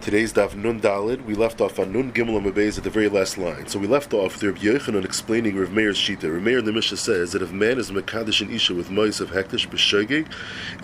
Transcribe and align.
Today's 0.00 0.32
daf 0.32 0.54
Nun 0.54 0.80
Dalid. 0.80 1.24
We 1.24 1.34
left 1.34 1.60
off 1.60 1.78
on 1.78 1.92
Nun 1.92 2.12
Gimel 2.12 2.40
Amabez 2.40 2.78
at 2.78 2.84
the 2.84 2.90
very 2.90 3.08
last 3.08 3.36
line. 3.36 3.66
So 3.66 3.80
we 3.80 3.88
left 3.88 4.14
off 4.14 4.34
with 4.34 4.42
Reb 4.44 4.56
Yochanan 4.58 5.04
explaining 5.04 5.56
Rav 5.56 5.72
Meir's 5.72 5.98
Shita. 5.98 6.32
Rav 6.32 6.40
Meir 6.40 6.58
in 6.58 6.64
the 6.64 6.72
Mishnah 6.72 6.96
says 6.96 7.32
that 7.32 7.42
if 7.42 7.50
man 7.50 7.78
is 7.78 7.90
Mekadosh 7.90 8.40
and 8.40 8.50
Isha 8.50 8.74
with 8.74 8.90
Mois 8.90 9.20
of 9.20 9.30
Hektish 9.30 9.68
B'Shegeg, 9.68 10.32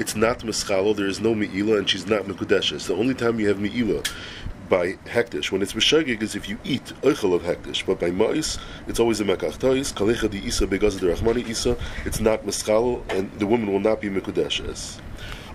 it's 0.00 0.16
not 0.16 0.40
Meschalo, 0.40 0.96
there 0.96 1.06
is 1.06 1.20
no 1.20 1.32
Me'ila, 1.32 1.78
and 1.78 1.88
she's 1.88 2.06
not 2.06 2.24
Mekudeshes. 2.24 2.88
The 2.88 2.96
only 2.96 3.14
time 3.14 3.38
you 3.38 3.46
have 3.48 3.60
Me'ila 3.60 4.02
by 4.68 4.94
hektish. 5.04 5.52
When 5.52 5.62
it's 5.62 5.74
b'shegig 5.74 6.22
is 6.22 6.34
if 6.34 6.48
you 6.48 6.58
eat 6.64 6.84
oichel 7.02 7.34
of 7.34 7.42
hektish, 7.42 7.84
but 7.86 8.00
by 8.00 8.10
ma'is 8.10 8.58
it's 8.88 8.98
always 8.98 9.20
a 9.20 9.24
mekach 9.24 9.58
tois 9.58 9.92
kalecha 9.92 10.30
di 10.30 10.38
isa 10.38 10.66
begaz 10.66 10.98
de 10.98 11.06
rachmani 11.06 11.46
isa. 11.46 11.76
It's 12.04 12.18
not 12.18 12.44
meschalo, 12.44 13.02
and 13.10 13.30
the 13.38 13.46
woman 13.46 13.70
will 13.70 13.80
not 13.80 14.00
be 14.00 14.08
mekudeshes. 14.08 15.00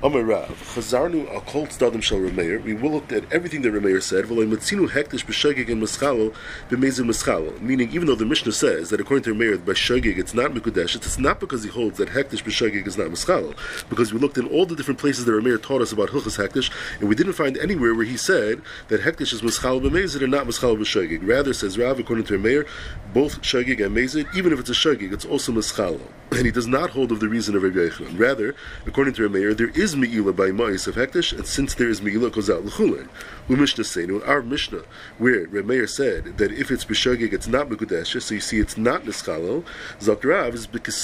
Amar 0.02 0.24
Rav, 0.24 0.48
Chazarnu 0.48 1.30
al 1.30 1.42
kol 1.42 1.68
tzdadim 1.68 2.02
shel 2.02 2.20
Rameir. 2.20 2.64
We 2.64 2.74
will 2.74 2.92
looked 2.92 3.12
at 3.12 3.30
everything 3.34 3.64
that 3.64 3.74
Rameir 3.74 4.02
said. 4.02 4.24
V'loy 4.24 4.48
matzinu 4.48 4.90
hektish 4.90 5.26
b'shegig 5.26 5.70
and 5.70 5.84
meschalo 5.84 6.34
b'mezin 6.70 7.06
meschalo. 7.06 7.60
Meaning, 7.60 7.92
even 7.92 8.08
though 8.08 8.16
the 8.16 8.26
Mishnah 8.26 8.54
says 8.54 8.92
that 8.92 9.02
according 9.02 9.26
to 9.26 9.36
Rameir, 9.36 9.66
by 9.66 9.74
shegig 9.74 10.18
it's 10.18 10.34
not 10.34 10.52
mekudesh, 10.52 10.96
it's 10.96 11.20
not 11.20 11.42
because 11.42 11.66
he 11.66 11.70
holds 11.70 11.98
that 11.98 12.08
hektish 12.08 12.44
b'shegig 12.44 12.88
is 12.88 12.98
not 12.98 13.08
meschalo. 13.08 13.54
Because 13.90 14.14
we 14.14 14.20
looked 14.20 14.38
in 14.38 14.48
all 14.48 14.66
the 14.66 14.74
different 14.74 15.02
places 15.02 15.26
that 15.26 15.32
Rameir 15.34 15.62
taught 15.62 15.82
us 15.82 15.92
about 15.92 16.12
hilchas 16.12 16.38
hektish, 16.38 16.72
and 17.02 17.10
we 17.10 17.16
didn't 17.16 17.34
find 17.34 17.58
anywhere 17.58 17.94
where 17.94 18.06
he 18.06 18.16
said 18.16 18.62
that 18.88 19.02
hektish 19.02 19.34
is 19.34 19.42
meschalo 19.42 19.82
b'mezid 19.82 20.22
and 20.22 20.32
not 20.32 20.48
meschalo 20.48 20.78
b'shegig. 20.78 21.28
Rather, 21.28 21.54
says 21.54 21.78
Rav, 21.78 22.00
according 22.00 22.24
to 22.24 22.40
Rameir, 22.40 22.66
both 23.14 23.42
shegig 23.42 23.86
and 23.86 23.98
mezid, 23.98 24.34
even 24.34 24.54
if 24.54 24.62
it's 24.62 24.70
a 24.70 24.74
shegig, 24.74 25.12
it's 25.12 25.26
also 25.26 25.52
meschalo. 25.52 26.00
And 26.32 26.46
he 26.46 26.52
does 26.52 26.68
not 26.68 26.92
hold 26.92 27.12
of 27.12 27.20
the 27.20 27.28
reason 27.28 27.56
of 27.56 27.64
Rabbi 27.64 27.80
Yochanan. 27.80 28.20
Rather, 28.20 28.56
according 28.86 29.16
to 29.16 29.28
Rameir, 29.28 29.58
there 29.58 29.70
is 29.70 29.89
meila 29.96 30.36
by 30.36 30.50
ma'is 30.50 30.88
of 30.88 30.96
hektish, 30.96 31.32
and 31.32 31.46
since 31.46 31.74
there 31.76 31.90
is 31.90 32.02
meila, 32.02 32.32
goes 32.32 32.50
out 32.50 32.66
l'chulin. 32.66 33.10
We 33.48 33.56
Mishnah 33.56 33.84
say, 33.84 34.04
in 34.04 34.22
our 34.24 34.44
Mishnah, 34.44 34.84
where 35.18 35.48
Rameir 35.48 35.90
said 35.90 36.38
that 36.38 36.52
if 36.52 36.70
it's 36.70 36.86
b'shagig, 36.86 37.34
it's 37.34 37.48
not 37.48 37.68
mekudesh, 37.68 38.22
so 38.22 38.36
you 38.36 38.42
see 38.42 38.60
it's 38.60 38.78
not 38.78 39.06
nischalo. 39.06 39.64
Zakrav 40.00 40.54
is 40.54 40.68
because 40.68 40.96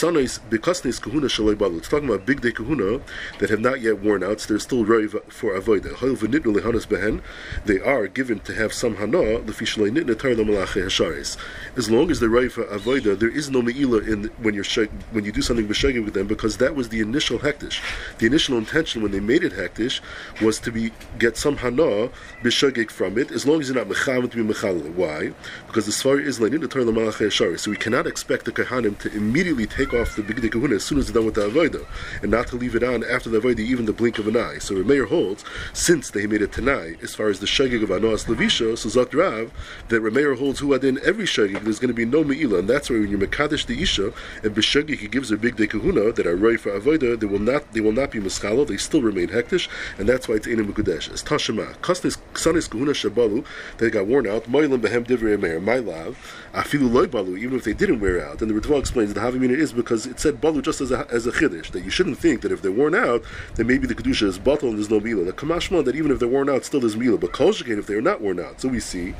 bekasnes 0.51 1.01
kahuna 1.01 1.25
shaloi 1.25 1.55
balu. 1.55 1.77
It's 1.77 1.89
talking 1.89 2.07
about 2.07 2.27
big 2.27 2.41
day 2.41 2.51
kahuna 2.51 3.01
that 3.39 3.49
have 3.49 3.59
not 3.59 3.81
yet 3.81 3.99
worn 3.99 4.23
out, 4.23 4.41
so 4.41 4.49
they're 4.49 4.59
still 4.59 4.85
ready 4.85 5.07
for 5.07 5.59
avoida. 5.59 5.93
V'nitnu 5.93 6.55
lehanas 6.55 6.85
behen, 6.85 7.21
they 7.65 7.79
are 7.79 8.07
given 8.07 8.39
to 8.41 8.53
have 8.53 8.73
some 8.73 8.97
hana 8.97 9.17
lefi 9.17 9.65
shaloi 9.65 9.89
nitna 9.89 10.17
tar 10.17 10.31
malache 10.31 10.83
hasharis. 10.83 11.37
As 11.75 11.89
long 11.89 12.11
as 12.11 12.19
they're 12.19 12.29
ready 12.29 12.49
for 12.49 12.65
avoida, 12.65 13.17
there 13.17 13.29
is 13.29 13.49
no 13.49 13.63
meila 13.63 14.07
in 14.07 14.25
when 14.37 14.53
you're 14.53 14.65
when 15.11 15.25
you 15.25 15.31
do 15.31 15.41
something 15.41 15.67
b'shagig 15.67 16.05
with 16.05 16.13
them, 16.13 16.27
because 16.27 16.57
that 16.57 16.75
was 16.75 16.89
the 16.89 16.99
initial 16.99 17.39
hektish. 17.39 17.81
The 18.19 18.27
initial 18.27 18.55
intention 18.75 19.01
when 19.01 19.11
they 19.13 19.21
made 19.21 19.41
it 19.41 19.53
hektish 19.53 20.01
was 20.41 20.59
to 20.59 20.69
be 20.69 20.91
get 21.17 21.37
some 21.37 21.55
hana 21.55 22.09
b'shagig 22.43 22.91
from 22.91 23.17
it, 23.17 23.31
as 23.31 23.47
long 23.47 23.61
as 23.61 23.69
you're 23.69 23.77
not 23.77 23.87
mechalim 23.87 24.29
to 24.29 24.43
be 24.43 24.53
mechalim. 24.53 24.93
Why? 24.95 25.31
Because 25.67 25.85
the 25.85 25.93
svar 25.93 26.21
is 26.21 26.39
leinin 26.39 26.59
the 26.59 26.67
Torah 26.67 26.83
malachei 26.83 27.31
shari. 27.31 27.57
So 27.57 27.71
we 27.71 27.77
cannot 27.77 28.05
expect 28.05 28.43
the 28.43 28.51
kahanim 28.51 28.97
to 28.99 29.15
immediately 29.15 29.65
take 29.65 29.93
off 29.93 30.17
the 30.17 30.23
bigdei 30.23 30.51
kahuna 30.51 30.75
as 30.75 30.83
soon 30.83 30.97
as 30.97 31.07
they're 31.07 31.13
done 31.13 31.25
with 31.25 31.35
the 31.35 31.49
avodah, 31.49 31.85
and 32.21 32.31
not 32.31 32.47
to 32.47 32.57
leave 32.57 32.75
it 32.75 32.83
on 32.83 33.05
after 33.05 33.29
the 33.29 33.39
avodah, 33.39 33.59
even 33.59 33.85
the 33.85 33.93
blink 33.93 34.19
of 34.19 34.27
an 34.27 34.35
eye. 34.35 34.57
So 34.57 34.75
Rameir 34.75 35.07
holds, 35.07 35.45
since 35.71 36.11
they 36.11 36.27
made 36.27 36.41
it 36.41 36.51
tanai, 36.51 36.97
as 37.01 37.15
far 37.15 37.29
as 37.29 37.39
the 37.39 37.45
shagig 37.45 37.81
of 37.81 37.91
anos 37.91 38.25
levisha, 38.25 38.77
so 38.77 38.89
Zot 38.89 39.13
Rav, 39.13 39.51
that 39.87 40.01
Rameir 40.01 40.37
holds 40.37 40.59
who 40.59 40.73
in 40.73 40.99
every 41.05 41.25
shagig, 41.25 41.63
there's 41.63 41.79
going 41.79 41.87
to 41.87 41.93
be 41.93 42.03
no 42.03 42.25
meila, 42.25 42.59
and 42.59 42.69
that's 42.69 42.89
why 42.89 42.99
when 42.99 43.09
you 43.09 43.17
mekadesh 43.17 43.65
the 43.65 43.81
isha 43.81 44.11
and 44.43 44.53
b'shagig 44.53 44.97
he 44.97 45.07
gives 45.07 45.29
her 45.29 45.37
bigdei 45.37 45.69
kahuna 45.69 46.11
that 46.11 46.27
are 46.27 46.35
roy 46.35 46.57
for 46.57 46.77
avodah, 46.77 47.17
they 47.17 47.25
will 47.25 47.39
not 47.39 47.71
they 47.71 47.79
will 47.79 47.93
not 47.93 48.11
be 48.11 48.19
they 48.67 48.77
still 48.77 49.01
remain 49.01 49.29
hektish, 49.29 49.67
and 49.97 50.07
that's 50.07 50.27
why 50.27 50.35
it's 50.35 50.47
enim 50.47 50.71
mekudesh. 50.71 51.11
As 51.11 51.23
tashema, 51.23 51.75
kasnis 51.77 52.17
Ksanis 52.33 52.69
Kahuna 52.69 52.91
Shabalu, 52.91 53.45
they 53.77 53.89
got 53.89 54.07
worn 54.07 54.27
out. 54.27 54.43
Moilim 54.43 54.81
Behem 54.81 55.05
Divrei 55.05 55.39
Meir, 55.39 55.59
my 55.59 55.77
love. 55.77 56.35
Afilu 56.53 56.91
Loy 56.91 57.05
Balu, 57.05 57.37
even 57.37 57.57
if 57.57 57.63
they 57.63 57.73
didn't 57.73 57.99
wear 57.99 58.25
out. 58.25 58.41
And 58.41 58.49
the 58.49 58.59
Ritva 58.59 58.79
explains 58.79 59.13
the 59.13 59.19
Havamina 59.19 59.57
is 59.57 59.73
because 59.73 60.05
it 60.05 60.19
said 60.19 60.41
Balu 60.41 60.61
just 60.61 60.81
as 60.81 60.91
a, 60.91 61.07
as 61.11 61.25
a 61.25 61.31
Chiddish, 61.31 61.71
that 61.71 61.83
you 61.83 61.89
shouldn't 61.89 62.17
think 62.17 62.41
that 62.41 62.51
if 62.51 62.61
they're 62.61 62.71
worn 62.71 62.95
out, 62.95 63.23
then 63.55 63.67
maybe 63.67 63.87
the 63.87 63.95
Kedusha 63.95 64.23
is 64.23 64.37
bottled 64.37 64.71
and 64.71 64.77
there's 64.77 64.89
no 64.89 64.99
Mila. 64.99 65.23
The 65.23 65.33
Kamashma, 65.33 65.83
that 65.85 65.95
even 65.95 66.11
if 66.11 66.19
they're 66.19 66.27
worn 66.27 66.49
out, 66.49 66.65
still 66.65 66.79
there's 66.79 66.97
Mila. 66.97 67.17
But 67.17 67.33
Kol 67.33 67.51
if 67.51 67.87
they're 67.87 68.01
not 68.01 68.21
worn 68.21 68.39
out. 68.39 68.59
So 68.61 68.67
we 68.67 68.79
see 68.79 69.13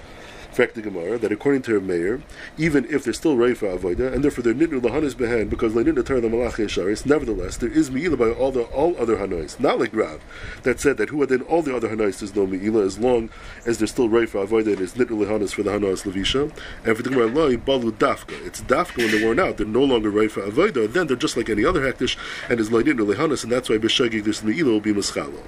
fact 0.55 0.75
the 0.75 0.81
Gemara 0.81 1.17
that 1.17 1.31
according 1.31 1.61
to 1.63 1.81
Meir, 1.81 2.21
even 2.57 2.85
if 2.85 3.03
they're 3.03 3.13
still 3.13 3.35
reifa 3.35 3.77
avoida, 3.77 4.11
and 4.11 4.23
therefore 4.23 4.41
they're 4.43 4.53
nitnu 4.53 4.79
lahanis 4.79 5.13
behen 5.13 5.49
because 5.49 5.73
they 5.73 5.83
nitnu 5.83 6.05
the 6.05 6.29
malach 6.29 6.53
yesharis, 6.53 7.05
nevertheless 7.05 7.57
there 7.57 7.69
is 7.69 7.89
meila 7.89 8.17
by 8.17 8.29
all 8.29 8.51
the 8.51 8.63
all 8.63 8.95
other 8.97 9.17
hanois. 9.17 9.59
Not 9.59 9.79
like 9.79 9.93
Rav 9.93 10.21
that 10.63 10.79
said 10.79 10.97
that 10.97 11.09
who 11.09 11.19
had 11.19 11.29
then 11.29 11.41
all 11.41 11.61
the 11.61 11.75
other 11.75 11.89
hanois 11.89 12.19
there's 12.19 12.35
no 12.35 12.47
meila 12.47 12.85
as 12.85 12.97
long 12.97 13.29
as 13.65 13.77
they're 13.77 13.87
still 13.87 14.07
reifa 14.07 14.47
avoida 14.47 14.73
and 14.73 14.81
it's 14.81 14.93
nitnu 14.93 15.25
lahanis 15.25 15.53
for 15.53 15.63
the 15.63 15.71
hanois 15.71 16.03
levisha. 16.03 16.51
And 16.85 16.95
for 16.95 17.03
the 17.03 17.09
Gemara 17.09 17.27
loi 17.27 17.57
balu 17.57 17.91
dafka. 17.91 18.45
It's 18.45 18.61
dafka 18.61 18.97
when 18.97 19.11
they're 19.11 19.25
worn 19.25 19.39
out. 19.39 19.57
They're 19.57 19.67
no 19.67 19.83
longer 19.83 20.11
reifa 20.11 20.49
avoida. 20.49 20.91
Then 20.91 21.07
they're 21.07 21.17
just 21.17 21.35
like 21.35 21.49
any 21.49 21.65
other 21.65 21.81
hektish 21.81 22.15
and 22.49 22.59
is 22.61 22.71
loy 22.71 22.83
nitnu 22.83 23.13
lahanis, 23.13 23.43
and 23.43 23.51
that's 23.51 23.67
why 23.69 23.77
b'shagig 23.77 24.23
this 24.23 24.41
meila 24.41 24.65
will 24.65 24.79
be 24.79 24.93
maschalo. 24.93 25.41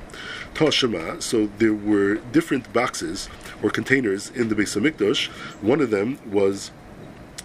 Tashema. 0.53 1.21
So 1.21 1.47
there 1.59 1.73
were 1.73 2.15
different 2.15 2.73
boxes 2.73 3.29
or 3.63 3.69
containers 3.69 4.29
in 4.31 4.49
the 4.49 4.55
Beis 4.55 4.75
Hamikdash. 4.79 5.27
One 5.61 5.81
of 5.81 5.89
them 5.89 6.19
was 6.29 6.71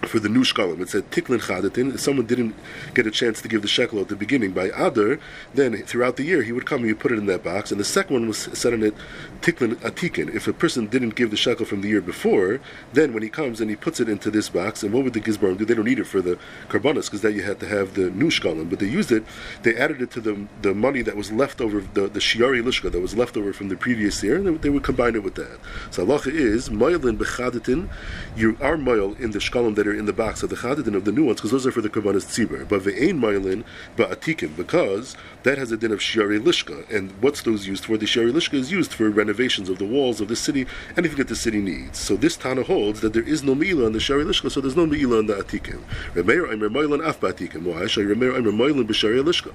for 0.07 0.19
the 0.19 0.29
new 0.29 0.43
shkalim. 0.43 0.81
It 0.81 0.89
said 0.89 1.09
tiklin 1.11 1.39
chadatin. 1.39 1.93
If 1.93 1.99
someone 1.99 2.25
didn't 2.25 2.55
get 2.93 3.07
a 3.07 3.11
chance 3.11 3.41
to 3.41 3.47
give 3.47 3.61
the 3.61 3.67
shekel 3.67 3.99
at 3.99 4.09
the 4.09 4.15
beginning 4.15 4.51
by 4.51 4.65
Adar, 4.75 5.19
then 5.53 5.77
throughout 5.83 6.17
the 6.17 6.23
year 6.23 6.43
he 6.43 6.51
would 6.51 6.65
come 6.65 6.79
and 6.79 6.87
you 6.87 6.95
put 6.95 7.11
it 7.11 7.17
in 7.17 7.25
that 7.27 7.43
box. 7.43 7.71
And 7.71 7.79
the 7.79 7.85
second 7.85 8.13
one 8.13 8.27
was 8.27 8.49
said 8.53 8.73
in 8.73 8.83
it 8.83 8.95
tiklin 9.41 9.75
atikin. 9.77 10.33
If 10.33 10.47
a 10.47 10.53
person 10.53 10.87
didn't 10.87 11.15
give 11.15 11.31
the 11.31 11.37
shekel 11.37 11.65
from 11.65 11.81
the 11.81 11.89
year 11.89 12.01
before, 12.01 12.59
then 12.93 13.13
when 13.13 13.23
he 13.23 13.29
comes 13.29 13.61
and 13.61 13.69
he 13.69 13.75
puts 13.75 13.99
it 13.99 14.09
into 14.09 14.29
this 14.29 14.49
box, 14.49 14.83
and 14.83 14.93
what 14.93 15.03
would 15.03 15.13
the 15.13 15.21
gizbarim 15.21 15.57
do? 15.57 15.65
They 15.65 15.73
don't 15.73 15.85
need 15.85 15.99
it 15.99 16.07
for 16.07 16.21
the 16.21 16.37
karbanas 16.69 17.05
because 17.05 17.21
then 17.21 17.35
you 17.35 17.43
had 17.43 17.59
to 17.59 17.67
have 17.67 17.93
the 17.95 18.09
new 18.11 18.27
shkalim. 18.27 18.69
But 18.69 18.79
they 18.79 18.87
used 18.87 19.11
it. 19.11 19.23
They 19.63 19.75
added 19.75 20.01
it 20.01 20.11
to 20.11 20.21
the 20.21 20.47
the 20.61 20.73
money 20.73 21.01
that 21.01 21.15
was 21.15 21.31
left 21.31 21.61
over, 21.61 21.81
the 21.81 22.07
the 22.07 22.19
shiari 22.19 22.61
lishka 22.63 22.91
that 22.91 22.99
was 22.99 23.15
left 23.15 23.37
over 23.37 23.53
from 23.53 23.69
the 23.69 23.75
previous 23.75 24.23
year, 24.23 24.37
and 24.37 24.61
they, 24.61 24.69
would 24.69 24.83
combine 24.83 25.15
it 25.15 25.23
with 25.23 25.35
that. 25.35 25.59
So 25.91 26.05
halacha 26.05 26.31
is 26.33 26.69
moilin 26.69 27.17
bechadatin. 27.17 27.89
You 28.35 28.57
are 28.61 28.77
moil 28.77 29.13
in 29.15 29.31
the 29.31 29.39
shkalim 29.39 29.75
that 29.75 29.87
are 29.87 29.92
in 29.97 30.05
the 30.05 30.13
box 30.13 30.43
of 30.43 30.49
the 30.49 30.55
chadadin 30.55 30.95
of 30.95 31.05
the 31.05 31.11
new 31.11 31.25
ones, 31.25 31.37
because 31.37 31.51
those 31.51 31.65
are 31.65 31.71
for 31.71 31.81
the 31.81 31.89
karbanas 31.89 32.25
tzibur. 32.25 32.67
But 32.67 32.83
ve'ein 32.83 33.19
ma'ilin 33.19 33.63
ba'atikim, 33.97 34.55
because 34.55 35.15
that 35.43 35.57
has 35.57 35.71
a 35.71 35.77
din 35.77 35.91
of 35.91 35.99
shiari 35.99 36.39
lishka. 36.39 36.89
And 36.89 37.11
what's 37.21 37.41
those 37.41 37.67
used 37.67 37.85
for? 37.85 37.97
The 37.97 38.05
shiari 38.05 38.31
lishka 38.31 38.55
is 38.55 38.71
used 38.71 38.93
for 38.93 39.09
renovations 39.09 39.69
of 39.69 39.79
the 39.79 39.85
walls 39.85 40.21
of 40.21 40.27
the 40.27 40.35
city, 40.35 40.65
anything 40.95 41.17
that 41.17 41.27
the 41.27 41.35
city 41.35 41.59
needs. 41.59 41.97
So 41.99 42.15
this 42.15 42.37
Tana 42.37 42.63
holds 42.63 43.01
that 43.01 43.13
there 43.13 43.23
is 43.23 43.43
no 43.43 43.55
meila 43.55 43.87
in 43.87 43.93
the 43.93 43.99
shiari 43.99 44.25
lishka, 44.25 44.51
so 44.51 44.61
there's 44.61 44.75
no 44.75 44.85
meila 44.85 45.19
in 45.19 45.27
the 45.27 45.35
atikim. 45.35 45.81
Remeir 46.13 46.51
Aimer 46.51 46.69
Moilin 46.69 47.05
af 47.05 47.19
ba'atikim. 47.19 47.63
Why? 47.63 47.81
Remeir 47.81 48.37
Aimer 48.37 48.51
Moilin 48.51 48.87
b'shari 48.87 49.23
lishka. 49.23 49.53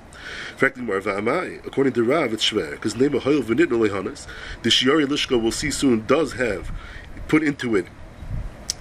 In 0.51 0.57
fact, 0.57 0.77
according 1.67 1.93
to 1.93 2.03
Rav, 2.03 2.33
it's 2.33 2.51
shver, 2.51 2.73
because 2.73 2.95
nema 2.95 3.21
hoil 3.21 3.43
v'nit 3.43 3.69
the 4.63 4.71
shiari 4.71 5.07
lishka 5.07 5.41
we'll 5.41 5.53
see 5.53 5.71
soon 5.71 6.07
does 6.07 6.33
have 6.35 6.71
put 7.29 7.43
into 7.43 7.77
it 7.77 7.87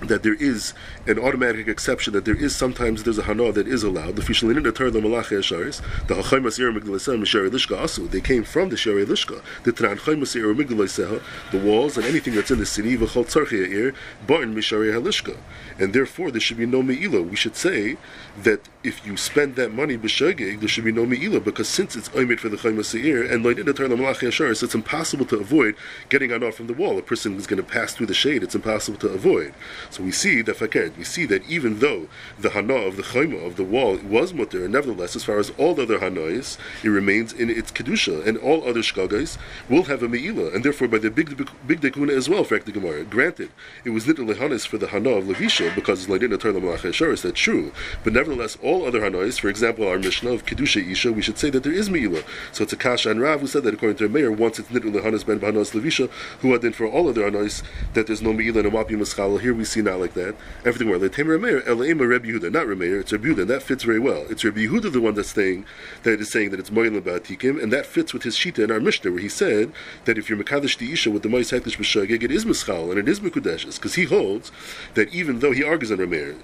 that 0.01 0.23
there 0.23 0.35
is 0.35 0.73
an 1.07 1.17
automatic 1.17 1.67
exception 1.67 2.13
that 2.13 2.25
there 2.25 2.35
is 2.35 2.55
sometimes 2.55 3.03
there's 3.03 3.17
a 3.17 3.23
hana 3.23 3.51
that 3.51 3.67
is 3.67 3.83
allowed. 3.83 4.15
The 4.15 4.21
fishalinin 4.21 4.63
the 4.63 4.71
the 4.91 4.99
malach 4.99 5.25
yasharis, 5.25 5.81
the 6.07 6.15
hachay 6.15 6.39
masir 6.39 6.77
migdalasem 6.77 7.25
shari 7.25 7.49
lishka 7.49 7.77
asu. 7.77 8.09
They 8.09 8.21
came 8.21 8.43
from 8.43 8.69
the 8.69 8.77
shari 8.77 9.05
lishka. 9.05 9.41
The 9.63 9.73
tran 9.73 9.97
chay 9.97 10.15
masir 10.15 10.55
migdalaseha, 10.55 11.21
the 11.51 11.59
walls 11.59 11.97
and 11.97 12.05
anything 12.05 12.35
that's 12.35 12.51
in 12.51 12.59
the 12.59 12.65
city 12.65 12.95
v'chol 12.97 13.25
tzarchei 13.25 13.67
ir 13.69 13.93
barn 14.27 14.55
mishari 14.55 14.93
halishka. 14.93 15.37
And 15.79 15.93
therefore 15.93 16.31
there 16.31 16.41
should 16.41 16.57
be 16.57 16.65
no 16.65 16.83
meila. 16.83 17.27
We 17.27 17.35
should 17.35 17.55
say 17.55 17.97
that 18.43 18.61
if 18.83 19.05
you 19.05 19.17
spend 19.17 19.55
that 19.55 19.73
money 19.73 19.97
b'shagig, 19.97 20.59
there 20.59 20.69
should 20.69 20.85
be 20.85 20.91
no 20.91 21.05
meila 21.05 21.43
because 21.43 21.67
since 21.67 21.95
it's 21.95 22.09
oimid 22.09 22.39
for 22.39 22.49
the 22.49 22.57
chay 22.57 22.69
masir 22.69 23.31
and 23.31 23.43
loydin 23.43 23.65
the 23.65 23.73
the 23.73 23.95
malach 23.95 24.19
yasharis, 24.19 24.61
it's 24.61 24.75
impossible 24.75 25.25
to 25.25 25.39
avoid 25.39 25.75
getting 26.09 26.31
off 26.31 26.55
from 26.55 26.67
the 26.67 26.73
wall. 26.73 26.97
A 26.99 27.01
person 27.01 27.35
is 27.35 27.47
going 27.47 27.61
to 27.61 27.67
pass 27.67 27.93
through 27.93 28.07
the 28.07 28.13
shade. 28.13 28.43
It's 28.43 28.53
impossible 28.53 28.99
to 28.99 29.09
avoid. 29.09 29.53
So 29.89 30.03
we 30.03 30.11
see 30.11 30.41
the 30.41 30.53
fakir. 30.53 30.91
We 30.97 31.03
see 31.03 31.25
that 31.25 31.47
even 31.49 31.79
though 31.79 32.07
the 32.39 32.51
hana 32.51 32.75
of 32.75 32.97
the 32.97 33.03
chayma 33.03 33.45
of 33.45 33.55
the 33.55 33.63
wall 33.63 33.97
was 33.97 34.33
mutter, 34.33 34.67
nevertheless, 34.67 35.15
as 35.15 35.23
far 35.23 35.39
as 35.39 35.51
all 35.57 35.73
the 35.73 35.83
other 35.83 35.99
hanais, 35.99 36.57
it 36.83 36.89
remains 36.89 37.33
in 37.33 37.49
its 37.49 37.71
kedusha, 37.71 38.25
and 38.25 38.37
all 38.37 38.67
other 38.67 38.81
shkagais 38.81 39.37
will 39.69 39.83
have 39.83 40.03
a 40.03 40.07
meila, 40.07 40.53
and 40.53 40.63
therefore 40.63 40.87
by 40.87 40.97
the 40.97 41.09
big 41.09 41.49
big 41.65 41.81
dekuna 41.81 42.11
as 42.11 42.29
well. 42.29 42.43
For 42.43 42.59
the 42.59 42.71
Gemara, 42.71 43.03
granted, 43.03 43.49
it 43.83 43.91
was 43.91 44.07
little 44.07 44.25
hanas 44.25 44.67
for 44.67 44.77
the 44.77 44.87
hana 44.87 45.09
of 45.09 45.25
levisha 45.25 45.73
because 45.75 46.03
it's 46.03 46.09
laidin 46.09 46.37
atar 46.37 46.53
lamalacha 46.53 47.21
That's 47.21 47.39
true, 47.39 47.71
but 48.03 48.13
nevertheless, 48.13 48.57
all 48.61 48.85
other 48.85 49.01
hanais, 49.01 49.39
for 49.39 49.49
example, 49.49 49.87
our 49.87 49.97
mishnah 49.97 50.31
of 50.31 50.45
kedusha 50.45 50.85
isha, 50.89 51.11
we 51.11 51.21
should 51.21 51.37
say 51.37 51.49
that 51.49 51.63
there 51.63 51.73
is 51.73 51.89
meila. 51.89 52.23
So 52.51 52.63
it's 52.63 52.73
a 52.73 52.77
kasha 52.77 53.09
and 53.09 53.21
Rav 53.21 53.41
who 53.41 53.47
said 53.47 53.63
that 53.63 53.73
according 53.73 53.97
to 53.97 54.07
the 54.07 54.13
mayor, 54.13 54.31
once 54.31 54.59
it's 54.59 54.69
nitul 54.69 54.93
lehanas 54.93 55.25
ben 55.25 55.39
hanas 55.39 55.71
levisha, 55.71 56.09
who 56.41 56.51
had 56.51 56.61
then 56.61 56.73
for 56.73 56.87
all 56.87 57.07
other 57.09 57.29
hanais 57.29 57.63
that 57.93 58.07
there's 58.07 58.21
no 58.21 58.33
meila 58.33 58.57
and 58.57 58.67
a 58.67 58.71
mapi. 58.71 58.97
Here 59.39 59.53
we 59.53 59.63
see 59.63 59.76
not 59.81 59.99
like 59.99 60.13
that. 60.13 60.35
Everything 60.65 60.87
Elaima 60.87 62.07
Rebbe 62.07 62.27
Yehuda, 62.27 62.51
not 62.51 62.67
Remeir, 62.67 62.99
it's 62.99 63.11
Rebbe 63.11 63.27
Yehuda, 63.27 63.47
that 63.47 63.63
fits 63.63 63.83
very 63.83 63.99
well. 63.99 64.25
It's 64.29 64.43
Rebbe 64.43 64.59
Yehuda 64.59 64.91
the 64.91 65.01
one 65.01 65.15
that's 65.15 65.29
saying 65.29 65.65
that 66.03 66.19
is 66.19 66.31
saying 66.31 66.51
that 66.51 66.59
it's 66.59 66.69
Moilim 66.69 67.01
Ba'atikim, 67.01 67.61
and 67.61 67.71
that 67.73 67.85
fits 67.85 68.13
with 68.13 68.23
his 68.23 68.35
Shita 68.35 68.63
in 68.63 68.71
our 68.71 68.79
Mishnah, 68.79 69.11
where 69.11 69.19
he 69.19 69.29
said 69.29 69.71
that 70.05 70.17
if 70.17 70.29
you're 70.29 70.37
Mekadesh 70.37 70.77
the 70.77 70.91
Isha 70.91 71.11
with 71.11 71.23
the 71.23 71.29
Mois 71.29 71.51
Hektish 71.51 71.77
B'Shagig, 71.77 72.23
it 72.23 72.31
is 72.31 72.45
Mischal, 72.45 72.89
and 72.89 72.99
it 72.99 73.07
is 73.07 73.19
Mekudeshes, 73.19 73.75
because 73.75 73.95
he 73.95 74.05
holds 74.05 74.51
that 74.93 75.13
even 75.13 75.39
though 75.39 75.51
he 75.51 75.63
argues 75.63 75.91
on 75.91 75.97
Remeir, 75.97 76.35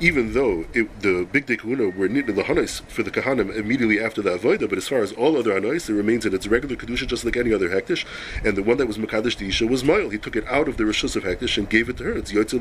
even 0.00 0.32
though 0.32 0.64
it, 0.72 1.00
the 1.00 1.26
Big 1.30 1.46
Day 1.46 1.56
Kahuna 1.56 1.88
were 1.90 2.08
the 2.08 2.22
Lahanis 2.22 2.82
for 2.88 3.02
the 3.02 3.10
Kahanim 3.10 3.54
immediately 3.54 4.00
after 4.00 4.22
the 4.22 4.36
Avoida, 4.36 4.68
but 4.68 4.78
as 4.78 4.88
far 4.88 4.98
as 4.98 5.12
all 5.12 5.36
other 5.36 5.54
Anais, 5.56 5.76
it 5.76 5.88
remains 5.88 6.26
in 6.26 6.34
its 6.34 6.46
regular 6.46 6.76
Kedusha 6.76 7.06
just 7.06 7.24
like 7.24 7.36
any 7.36 7.52
other 7.52 7.68
Hektish, 7.68 8.04
and 8.44 8.56
the 8.56 8.62
one 8.62 8.76
that 8.78 8.86
was 8.86 8.98
Mekadesh 8.98 9.36
the 9.36 9.48
Isha 9.48 9.66
was 9.66 9.84
Moil. 9.84 10.10
He 10.10 10.18
took 10.18 10.36
it 10.36 10.46
out 10.46 10.68
of 10.68 10.76
the 10.76 10.84
Rishus 10.84 11.16
of 11.16 11.24
Hektish 11.24 11.58
and 11.58 11.68
gave 11.68 11.88
it 11.88 11.98
to 11.98 12.04
her. 12.04 12.12
It's 12.12 12.32
Yotze 12.32 12.58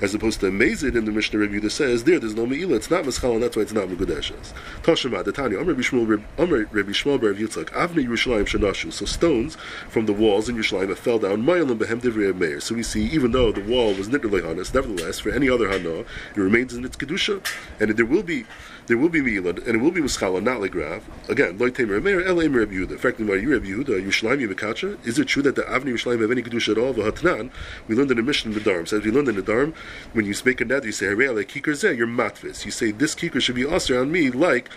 As 0.00 0.14
opposed 0.14 0.40
to 0.40 0.46
Amazed 0.48 0.84
in 0.84 1.04
the 1.04 1.12
Mishnah 1.12 1.38
review 1.38 1.60
that 1.60 1.70
says, 1.70 2.04
there, 2.04 2.18
there's 2.18 2.34
no 2.34 2.46
Me'ila, 2.46 2.76
it's 2.76 2.90
not 2.90 3.04
Mischal, 3.04 3.34
and 3.34 3.42
that's 3.42 3.56
why 3.56 3.62
it's 3.62 3.72
not 3.72 3.88
Megudeshes. 3.88 4.52
Tashema, 4.82 5.24
the 5.24 5.32
Tanya, 5.32 5.58
Amr 5.58 5.72
Rabbi 5.72 5.82
Shmuel 5.82 7.20
Bar 7.20 7.32
Yitzchak, 7.32 7.70
Avne 7.70 8.06
Yerushalayim 8.06 8.44
Shanashu. 8.44 8.92
So 8.92 9.04
stones 9.06 9.56
from 9.88 10.06
the 10.06 10.12
walls 10.12 10.48
in 10.48 10.56
Yerushalayim 10.56 10.96
fell 10.96 11.18
down, 11.18 11.42
Mayalim 11.42 11.78
Behem 11.78 12.00
Divrei 12.00 12.34
Meir. 12.36 12.60
So 12.60 12.74
we 12.74 12.82
see, 12.82 13.06
even 13.06 13.32
though 13.32 13.52
the 13.52 13.62
wall 13.62 13.94
was 13.94 14.08
Nitr 14.08 14.30
Lehanis, 14.30 14.74
nevertheless, 14.74 15.20
for 15.20 15.30
any 15.30 15.48
other 15.48 15.68
Hana, 15.68 16.00
it 16.00 16.06
remains 16.36 16.74
in 16.74 16.84
its 16.84 16.96
Kedusha, 16.96 17.44
and 17.80 17.90
there 17.90 18.06
will 18.06 18.22
be 18.22 18.44
there 18.86 18.98
will 18.98 19.08
be 19.08 19.20
Me'ilad, 19.20 19.66
and 19.66 19.76
it 19.76 19.80
will 19.80 19.90
be 19.90 20.00
Mischala, 20.00 20.42
not 20.42 20.60
like 20.60 20.74
Rav. 20.74 21.08
Again, 21.28 21.58
Loy 21.58 21.70
Tamer 21.70 22.00
Meir, 22.00 22.22
El 22.22 22.42
Emer 22.42 22.60
Rabbi 22.60 22.74
Yehuda. 22.74 22.98
Frankly, 22.98 23.24
you 23.40 23.52
Rabbi 23.52 23.66
Yehuda, 23.66 24.02
Yerushalayim 24.02 24.46
Yimekacha? 24.46 25.06
Is 25.06 25.18
it 25.18 25.26
true 25.28 25.42
that 25.42 25.54
the 25.54 25.62
Avni 25.62 25.92
Yerushalayim 25.92 26.20
have 26.20 26.30
any 26.30 26.42
Kedusha 26.42 26.72
at 26.72 26.78
all? 26.78 26.94
V'hatnan, 26.94 27.50
we 27.88 27.94
learned 27.94 28.10
in 28.10 28.16
the 28.16 28.22
mission 28.22 28.52
in 28.52 28.58
the 28.58 28.70
Dharm. 28.70 28.88
So 28.88 28.98
as 28.98 29.04
we 29.04 29.10
learned 29.10 29.28
in 29.28 29.36
the 29.36 29.42
Dharm, 29.42 29.74
when 30.12 30.26
you 30.26 30.34
speak 30.34 30.60
a 30.60 30.64
net, 30.64 30.84
you 30.84 30.92
say, 30.92 31.06
Harei 31.06 31.44
Kikar 31.44 31.72
Zeh, 31.72 31.96
you're 31.96 32.06
matvis. 32.06 32.64
You 32.64 32.70
say, 32.70 32.90
this 32.90 33.14
Kikar 33.14 33.40
should 33.40 33.54
be 33.54 33.66
usher 33.66 34.00
on 34.00 34.10
me, 34.10 34.30
like 34.30 34.68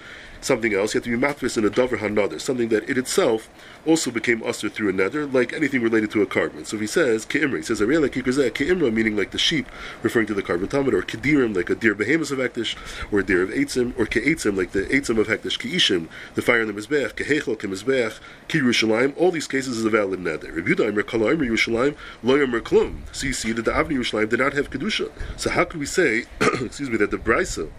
something 0.45 0.73
else. 0.73 0.93
You 0.93 0.99
have 0.99 1.05
to 1.05 1.17
be 1.17 1.27
matvis 1.27 1.57
in 1.57 1.65
a 1.65 1.69
dover 1.69 1.97
hanother, 1.97 2.39
something 2.39 2.69
that 2.69 2.89
it 2.89 2.97
itself 2.97 3.49
also 3.85 4.11
became 4.11 4.43
usher 4.43 4.69
through 4.69 4.89
a 4.89 4.93
nether, 4.93 5.25
like 5.25 5.53
anything 5.53 5.81
related 5.81 6.11
to 6.11 6.21
a 6.21 6.25
carbon. 6.25 6.65
So 6.65 6.75
if 6.75 6.81
he 6.81 6.87
says 6.87 7.25
keimra, 7.25 7.57
he 7.57 7.61
says 7.63 7.81
arela 7.81 8.09
kikrazeh 8.09 8.51
keimra, 8.51 8.93
meaning 8.93 9.15
like 9.15 9.31
the 9.31 9.37
sheep, 9.37 9.67
referring 10.01 10.27
to 10.27 10.33
the 10.33 10.43
carbon 10.43 10.67
talmud, 10.67 10.93
or 10.93 11.01
kedirim, 11.01 11.55
like 11.55 11.69
a 11.69 11.75
deer 11.75 11.95
behemoth 11.95 12.31
of 12.31 12.39
hektish, 12.39 12.75
or 13.11 13.19
a 13.19 13.23
deer 13.23 13.43
of 13.43 13.49
eitzim, 13.49 13.97
or 13.97 14.05
ke'etzim, 14.05 14.55
like 14.57 14.71
the 14.71 14.83
eitzim 14.83 15.19
of 15.19 15.27
hektish, 15.27 15.59
keishim, 15.59 16.07
the 16.35 16.41
fire 16.41 16.61
in 16.61 16.67
the 16.67 16.73
mizbech, 16.73 17.13
kehechel, 17.13 17.57
kemizbech, 17.57 18.19
kirushalayim. 18.47 19.15
All 19.17 19.31
these 19.31 19.47
cases 19.47 19.77
is 19.77 19.85
a 19.85 19.89
valid 19.89 20.19
nether. 20.19 20.51
Rebuda 20.51 20.91
imer 20.91 21.03
kalayim 21.03 21.39
Yerushalayim 21.39 21.95
loyam 22.23 22.55
klum. 22.61 23.01
So 23.11 23.27
you 23.27 23.33
see 23.33 23.51
that 23.51 23.63
the 23.63 23.71
Avni 23.71 23.93
Yerushalayim 23.93 24.29
did 24.29 24.39
not 24.39 24.53
have 24.53 24.69
kedusha. 24.69 25.11
So 25.37 25.49
how 25.49 25.65
could 25.65 25.79
we 25.79 25.85
say, 25.85 26.25
excuse 26.41 26.89
me, 26.89 26.97
that 26.97 27.11
the 27.11 27.17
brisa 27.17 27.69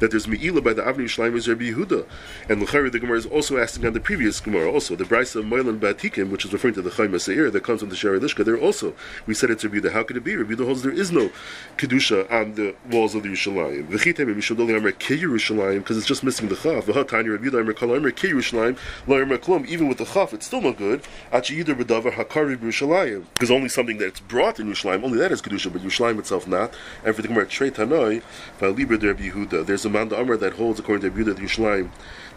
that 0.00 0.10
there's 0.10 0.26
Me'ila 0.28 0.60
by 0.62 0.72
the 0.72 0.82
Avni 0.82 1.04
Yishlayim 1.04 1.34
is 1.36 1.48
Rabbi 1.48 1.70
Yehuda. 1.70 2.06
And 2.48 2.62
L'chari, 2.62 2.90
the 2.90 2.98
Gemara 2.98 3.18
is 3.18 3.26
also 3.26 3.58
asking 3.58 3.86
on 3.86 3.92
the 3.92 4.00
previous 4.00 4.40
Gemara, 4.40 4.70
also, 4.70 4.96
the 4.96 5.04
Brisa 5.04 5.36
of 5.36 5.46
Moilan 5.46 5.78
Batikim, 5.78 6.30
which 6.30 6.44
is 6.44 6.52
referring 6.52 6.74
to 6.74 6.82
the 6.82 6.90
Chaim 6.90 7.18
Seir 7.18 7.50
that 7.50 7.62
comes 7.62 7.80
from 7.80 7.88
the 7.90 7.96
Shari 7.96 8.20
Lishka, 8.20 8.44
there 8.44 8.58
also, 8.58 8.94
we 9.26 9.34
said 9.34 9.50
it's 9.50 9.64
Rabbi 9.64 9.78
Yehuda. 9.78 9.92
How 9.92 10.02
could 10.02 10.16
it 10.16 10.24
be? 10.24 10.36
Rabbi 10.36 10.54
Yehuda 10.54 10.64
holds 10.64 10.82
there 10.82 10.92
is 10.92 11.12
no 11.12 11.30
Kedusha 11.76 12.30
on 12.30 12.54
the 12.54 12.74
walls 12.90 13.14
of 13.14 13.22
the 13.22 13.28
Yerushalayim. 13.28 13.88
V'chite 13.88 14.18
Rabbi 14.18 14.40
Shadoli 14.40 14.76
Amr 14.76 14.92
Ke 14.92 15.20
Yerushalayim, 15.20 15.78
because 15.78 15.98
it's 15.98 16.06
just 16.06 16.22
missing 16.24 16.48
the 16.48 16.56
Chaf. 16.56 16.86
V'hatani 16.86 17.30
Rabbi 17.30 17.46
Yehuda 17.46 17.60
Amr 17.60 17.72
Kal 17.72 17.94
Amr 17.94 18.10
Ke 18.10 18.30
Yerushalayim, 18.30 18.76
Amr 19.06 19.38
Klum, 19.38 19.66
even 19.66 19.88
with 19.88 19.98
the 19.98 20.04
Chaf, 20.04 20.32
it's 20.32 20.46
still 20.46 20.60
no 20.60 20.72
good. 20.72 21.02
Achi 21.32 21.62
Yidur 21.62 21.82
B'davar 21.82 22.12
Hakari 22.12 22.56
Yerushalayim. 22.56 23.24
Because 23.34 23.50
only 23.50 23.68
something 23.68 23.98
that's 23.98 24.20
brought 24.20 24.60
in 24.60 24.68
Yerushalayim, 24.68 25.04
only 25.04 25.18
that 25.18 25.32
is 25.32 25.42
Kedusha, 25.42 25.72
but 25.72 25.82
Yerushalayim 25.82 26.18
itself 26.18 26.46
not. 26.46 26.72
And 27.04 27.14
for 27.14 27.22
the 27.22 27.28
Gemara, 27.28 27.46
Trei 27.46 27.70
Tanoi, 27.70 28.22
V'alibra 28.60 29.02
Rabbi 29.02 29.30
Yehuda. 29.30 29.65
There's 29.66 29.84
a 29.84 29.88
the 29.88 30.16
Amr 30.16 30.36
that 30.36 30.52
holds, 30.52 30.78
according 30.78 31.12
to 31.12 31.24
that 31.24 31.38
Yerushalayim 31.38 31.90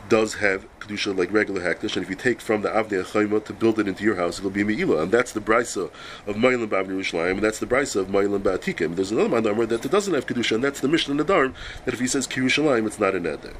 does 0.10 0.34
have 0.36 0.66
kedusha 0.80 1.16
like 1.16 1.32
regular 1.32 1.62
hektish, 1.62 1.96
and 1.96 2.04
if 2.04 2.10
you 2.10 2.16
take 2.16 2.42
from 2.42 2.64
the 2.64 2.70
avnei 2.70 3.04
chayma 3.06 3.46
to 3.46 3.54
build 3.54 3.78
it 3.78 3.88
into 3.88 4.04
your 4.04 4.16
house, 4.16 4.40
it'll 4.40 4.50
be 4.50 4.64
meila, 4.64 5.04
and 5.04 5.12
that's 5.12 5.32
the 5.34 5.40
brisa 5.40 5.92
of 6.26 6.36
Ma'ilim 6.36 6.68
Bavnei 6.68 6.88
Yerushalayim, 6.88 7.34
and 7.34 7.44
that's 7.44 7.60
the 7.60 7.68
brisa 7.68 7.98
of 7.98 8.08
Ma'ilim 8.08 8.40
Ba'atikim. 8.40 8.96
There's 8.96 9.12
another 9.12 9.30
Mount 9.30 9.46
man 9.46 9.68
that 9.68 9.84
doesn't 9.84 10.14
have 10.14 10.26
kedusha, 10.26 10.56
and 10.56 10.64
that's 10.64 10.80
the 10.80 10.88
Mishnah 10.88 11.24
Dharm 11.24 11.54
that 11.86 11.94
if 11.94 12.00
he 12.00 12.08
says 12.08 12.26
Yerushalayim, 12.28 12.88
it's 12.88 13.00
not 13.00 13.14
a 13.14 13.20
neder. 13.20 13.54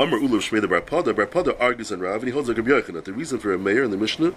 Amr 0.00 0.20
Ulav 0.20 0.48
Shmei 0.48 0.68
Bar 0.68 0.80
Pada, 0.80 1.14
Bar 1.14 1.26
Pada 1.26 1.56
argues 1.58 1.90
on 1.90 1.98
Rav, 1.98 2.20
and 2.20 2.26
he 2.26 2.30
holds 2.30 2.46
like 2.46 2.56
Rabbi 2.56 2.70
Yochanan 2.70 3.02
the 3.02 3.12
reason 3.12 3.40
for 3.40 3.52
a 3.52 3.58
mayor 3.58 3.82
in 3.82 3.90
the 3.90 3.96
Mishnah 3.96 4.30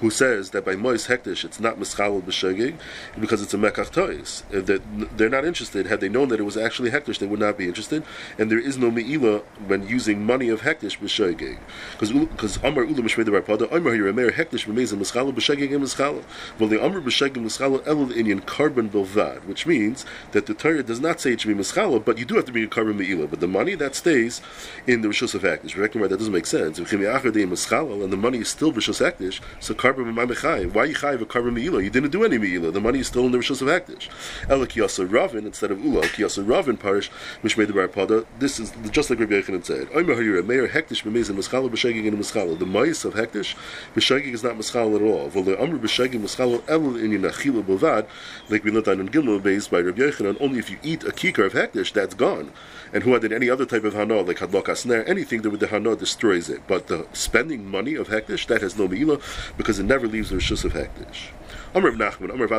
who 0.00 0.10
says 0.10 0.50
that 0.50 0.62
by 0.62 0.76
Mois 0.76 1.06
Hektish 1.06 1.42
it's 1.42 1.58
not 1.58 1.78
Mischalel 1.78 2.20
B'Shegig 2.20 2.76
because 3.18 3.40
it's 3.40 3.54
a 3.54 3.56
Mekach 3.56 3.90
Tois. 3.90 4.42
That 4.50 4.82
they're 5.16 5.30
not 5.30 5.46
interested. 5.46 5.86
Had 5.86 6.00
they 6.00 6.10
known 6.10 6.28
that 6.28 6.38
it 6.38 6.42
was 6.42 6.58
actually 6.58 6.90
Hektish, 6.90 7.18
they 7.18 7.26
would 7.26 7.40
not 7.40 7.56
be 7.56 7.66
interested. 7.66 8.02
And 8.38 8.50
there 8.50 8.58
is 8.58 8.76
no 8.76 8.90
Me'ila 8.90 9.38
when 9.66 9.88
using 9.88 10.22
money 10.22 10.50
of 10.50 10.60
Hektish 10.60 10.98
B'Shegig. 10.98 11.60
Because 11.98 12.62
Amr 12.62 12.84
Ulav 12.84 13.04
Shmei 13.04 13.24
Bar 13.32 13.40
Pada, 13.40 13.72
Amr 13.72 13.94
here 13.94 14.08
a 14.08 14.12
mayor 14.12 14.32
Hektish 14.32 14.66
B'Mezim 14.66 14.98
Mischalel 14.98 15.32
B'Shegig 15.32 15.74
and 15.74 15.82
Mischalel. 15.82 16.24
Well, 16.58 16.68
the 16.68 16.82
Amr 16.82 17.00
B'Shegig 17.00 17.36
Mischalel 17.36 17.80
Elul 17.84 18.12
Inyan 18.12 18.44
Carbon 18.44 18.90
Bilvad, 18.90 19.46
which 19.46 19.64
means 19.64 20.04
that 20.32 20.44
the 20.44 20.52
Torah 20.52 20.82
does 20.82 21.00
not 21.00 21.22
say 21.22 21.32
it 21.32 21.40
should 21.40 21.56
be 21.56 21.62
Mischalel, 21.62 22.04
but 22.04 22.18
you 22.18 22.26
do 22.26 22.34
have 22.34 22.44
to 22.44 22.52
be 22.52 22.64
a 22.64 22.68
carbon 22.68 22.98
Me'ila. 22.98 23.26
But 23.28 23.40
the 23.40 23.48
money 23.48 23.74
that 23.76 23.94
stays 23.94 24.42
in 24.86 25.00
the 25.00 25.05
Rishus 25.08 25.34
of 25.34 25.42
Hektish. 25.42 25.74
That 26.08 26.18
doesn't 26.18 26.32
make 26.32 26.46
sense. 26.46 26.78
And 26.78 26.86
the 26.86 28.16
money 28.16 28.38
is 28.38 28.48
still 28.48 28.72
Rishus 28.72 29.00
Hektish, 29.00 29.40
so 29.60 29.74
carbon 29.74 30.12
Mamechai. 30.14 30.72
Why 30.72 30.84
you 30.84 30.94
chayiv 30.94 31.20
a 31.20 31.26
carbon 31.26 31.54
Me'ila? 31.54 31.82
You 31.82 31.90
didn't 31.90 32.10
do 32.10 32.24
any 32.24 32.38
Me'ila. 32.38 32.70
The 32.70 32.80
money 32.80 33.00
is 33.00 33.06
still 33.06 33.26
in 33.26 33.32
the 33.32 33.38
Rishus 33.38 33.62
of 33.62 33.68
Hektish. 33.68 34.08
Ela 34.48 34.66
Kiyasa 34.66 35.10
Ravin 35.10 35.46
instead 35.46 35.70
of 35.70 35.84
Ula. 35.84 36.02
Kiyasa 36.02 36.46
Ravin 36.46 36.76
Parish, 36.76 37.08
which 37.40 37.56
made 37.56 37.68
the 37.68 37.72
Bar 37.72 37.88
Pada. 37.88 38.24
This 38.38 38.58
is 38.58 38.72
just 38.90 39.10
like 39.10 39.18
Rabbi 39.18 39.34
Yochanan 39.34 39.64
said. 39.64 39.88
Omer 39.94 40.16
Harira, 40.16 40.44
Meir 40.44 40.68
Hektish 40.68 41.02
B'mezin 41.02 41.36
Mischalo 41.36 41.68
B'shegig 41.70 42.06
and 42.06 42.18
Mischalo. 42.18 42.58
The 42.58 42.66
mice 42.66 43.04
of 43.04 43.14
Hektish, 43.14 43.54
B'shegig 43.94 44.32
is 44.32 44.42
not 44.42 44.56
Mischalo 44.56 44.96
at 44.96 45.02
all. 45.02 45.30
V'le 45.30 45.60
Amr 45.60 45.78
B'shegig 45.78 46.20
Mischalo 46.20 46.60
Elul 46.62 47.02
in 47.02 47.10
Yinachila 47.12 47.62
B'vad, 47.62 48.06
like 48.48 48.64
we 48.64 48.70
learned 48.70 48.88
on 48.88 49.08
Gimel 49.08 49.42
based 49.42 49.70
by 49.70 49.80
Rabbi 49.80 50.00
Yochanan, 50.00 50.36
only 50.40 50.58
if 50.58 50.70
you 50.70 50.78
eat 50.82 51.04
a 51.04 51.10
kikar 51.10 51.46
of 51.46 51.52
Hektish, 51.52 51.92
that's 51.92 52.14
gone. 52.14 52.52
And 52.92 53.02
who 53.02 53.12
had 53.12 53.24
any 53.32 53.50
other 53.50 53.66
type 53.66 53.84
of 53.84 53.94
hana, 53.94 54.20
like 54.22 54.38
Hadlok 54.38 54.66
Asner, 54.96 55.08
anything 55.08 55.42
that 55.42 55.50
with 55.50 55.60
the 55.60 55.66
hana 55.68 55.96
destroys 55.96 56.48
it. 56.48 56.62
But 56.66 56.86
the 56.86 57.06
spending 57.12 57.68
money 57.70 57.94
of 57.94 58.08
Hektish, 58.08 58.46
that 58.46 58.62
has 58.62 58.78
no 58.78 58.88
Me'ila, 58.88 59.18
because 59.56 59.78
it 59.78 59.84
never 59.84 60.06
leaves 60.06 60.30
the 60.30 60.36
Rishus 60.36 60.64
of 60.64 60.72
Hektish. 60.72 61.28
Amr 61.76 61.92
Nachman, 61.92 62.32
Amr 62.32 62.44
of 62.44 62.52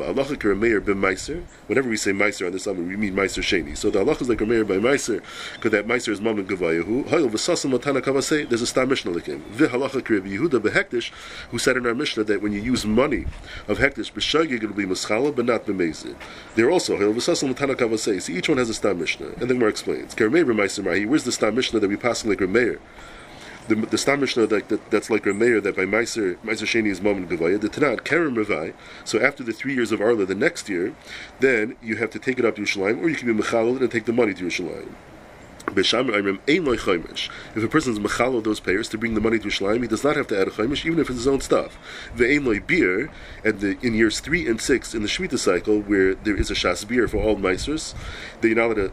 Allah 0.00 0.24
Rameir 0.24 0.80
Meiser. 0.80 1.44
Whenever 1.68 1.88
we 1.88 1.96
say 1.96 2.10
Meiser 2.10 2.46
on 2.46 2.52
this 2.52 2.66
Amr, 2.66 2.82
we 2.82 2.96
mean 2.96 3.14
Meiser 3.14 3.40
Sheni. 3.40 3.76
So 3.76 3.88
the 3.88 4.00
Allah 4.00 4.16
is 4.20 4.28
like 4.28 4.38
Rameir 4.38 4.66
by 4.66 4.78
Meiser, 4.78 5.22
because 5.52 5.70
that 5.70 5.86
Meiser 5.86 6.08
is 6.08 6.20
Mammon 6.20 6.48
Gavayahu. 6.48 7.04
Hayel 7.04 7.30
latana 7.30 8.00
kavase, 8.02 8.48
there's 8.48 8.62
a 8.62 8.66
star 8.66 8.84
Mishnah 8.84 9.12
like 9.12 9.26
him. 9.26 9.44
V'halacha 9.52 10.10
Rabbi 10.10 10.28
Yehuda 10.28 10.58
behektish, 10.58 11.12
who 11.52 11.58
said 11.58 11.76
in 11.76 11.86
our 11.86 11.94
Mishnah 11.94 12.24
that 12.24 12.42
when 12.42 12.50
you 12.50 12.60
use 12.60 12.84
money 12.84 13.26
of 13.68 13.78
Hektish, 13.78 14.12
b'shagig 14.12 14.54
it'll 14.54 14.72
be 14.72 14.86
Maschala, 14.86 15.32
but 15.32 15.44
not 15.44 15.66
b'meiser. 15.66 16.16
They're 16.56 16.72
also, 16.72 16.98
Hayel 16.98 17.14
v'sasam 17.14 17.54
latana 17.54 17.76
kavase. 17.76 18.22
So 18.22 18.32
each 18.32 18.48
one 18.48 18.58
has 18.58 18.70
a 18.70 18.74
star 18.74 18.92
Mishnah. 18.92 19.34
And 19.40 19.48
then 19.48 19.60
more 19.60 19.68
explains. 19.68 20.16
Rameir 20.16 20.44
ben 20.44 20.56
Meiser 20.56 20.82
Mahi, 20.82 21.06
where's 21.06 21.22
the 21.22 21.30
star 21.30 21.52
Mishnah 21.52 21.78
that 21.78 21.86
we 21.86 21.96
pass 21.96 22.24
like 22.24 22.38
Rameir? 22.38 22.80
The 23.68 23.74
the 23.74 23.98
Stam 23.98 24.20
Mishnah 24.20 24.46
that, 24.46 24.68
that, 24.68 24.90
that's 24.90 25.10
like 25.10 25.24
Rameir 25.24 25.62
that 25.62 25.76
by 25.76 25.84
Meiser 25.84 26.36
Meiser 26.38 26.66
Sheni 26.66 26.88
is 26.88 27.00
Moment 27.00 27.28
Gavaya. 27.28 27.60
The 27.60 27.68
Tanat 27.68 28.04
Karen 28.04 28.34
Ravai. 28.34 28.74
So 29.04 29.20
after 29.20 29.42
the 29.42 29.52
three 29.52 29.74
years 29.74 29.92
of 29.92 30.00
Arla, 30.00 30.26
the 30.26 30.34
next 30.34 30.68
year, 30.68 30.94
then 31.40 31.76
you 31.82 31.96
have 31.96 32.10
to 32.10 32.18
take 32.18 32.38
it 32.38 32.44
up 32.44 32.56
to 32.56 32.62
Yerushalayim, 32.62 33.02
or 33.02 33.08
you 33.08 33.16
can 33.16 33.34
be 33.34 33.42
Mechalel 33.42 33.80
and 33.80 33.90
take 33.90 34.04
the 34.04 34.12
money 34.12 34.34
to 34.34 34.44
Yerushalayim. 34.44 34.92
If 35.76 37.62
a 37.62 37.68
person 37.68 37.92
is 37.92 38.00
machal 38.00 38.36
of 38.38 38.44
those 38.44 38.60
payers 38.60 38.88
to 38.90 38.98
bring 38.98 39.14
the 39.14 39.20
money 39.20 39.38
to 39.38 39.48
Shalaim, 39.48 39.82
he 39.82 39.88
does 39.88 40.04
not 40.04 40.16
have 40.16 40.26
to 40.28 40.40
add 40.40 40.48
a 40.48 40.50
chaimish, 40.50 40.84
even 40.86 40.98
if 40.98 41.08
it's 41.10 41.18
his 41.18 41.28
own 41.28 41.40
stuff. 41.40 41.78
Ve'ein 42.16 42.44
loy 42.46 42.60
beer, 42.60 43.10
and 43.44 43.60
the, 43.60 43.78
in 43.82 43.94
years 43.94 44.20
three 44.20 44.46
and 44.48 44.60
six 44.60 44.94
in 44.94 45.02
the 45.02 45.08
Shemitah 45.08 45.38
cycle, 45.38 45.80
where 45.80 46.14
there 46.14 46.36
is 46.36 46.50
a 46.50 46.54
shas 46.54 46.86
beer 46.86 47.08
for 47.08 47.18
all 47.18 47.36
meisers, 47.36 47.94
that 48.40 48.48
you're 48.48 48.56
not 48.56 48.66
allowed 48.66 48.74
to 48.74 48.92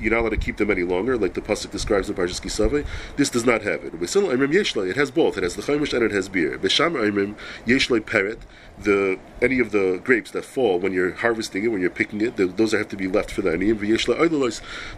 you're 0.00 0.10
not 0.12 0.20
allowed 0.20 0.30
to 0.30 0.36
keep 0.36 0.56
them 0.56 0.70
any 0.70 0.82
longer, 0.82 1.16
like 1.16 1.34
the 1.34 1.40
pasuk 1.40 1.70
describes 1.70 2.08
in 2.08 2.16
Parshas 2.16 2.40
Kisave. 2.40 2.86
This 3.16 3.30
does 3.30 3.44
not 3.44 3.62
have 3.62 3.84
it. 3.84 3.94
It 3.94 4.96
has 4.96 5.10
both. 5.10 5.36
It 5.36 5.42
has 5.42 5.56
the 5.56 5.62
chaimish 5.62 5.92
and 5.92 6.02
it 6.02 6.10
has 6.10 6.28
beer. 6.28 6.58
Besham 6.58 6.92
Aimrim 6.94 7.36
Yeshloi 7.66 8.00
Peret. 8.00 8.38
The 8.80 9.18
any 9.42 9.58
of 9.58 9.72
the 9.72 10.00
grapes 10.04 10.30
that 10.30 10.44
fall 10.44 10.78
when 10.78 10.92
you're 10.92 11.12
harvesting 11.12 11.64
it, 11.64 11.68
when 11.68 11.80
you're 11.80 11.90
picking 11.90 12.20
it, 12.20 12.36
the, 12.36 12.46
those 12.46 12.70
have 12.72 12.88
to 12.90 12.96
be 12.96 13.08
left 13.08 13.30
for 13.30 13.42
the 13.42 13.50
aniyim. 13.50 13.78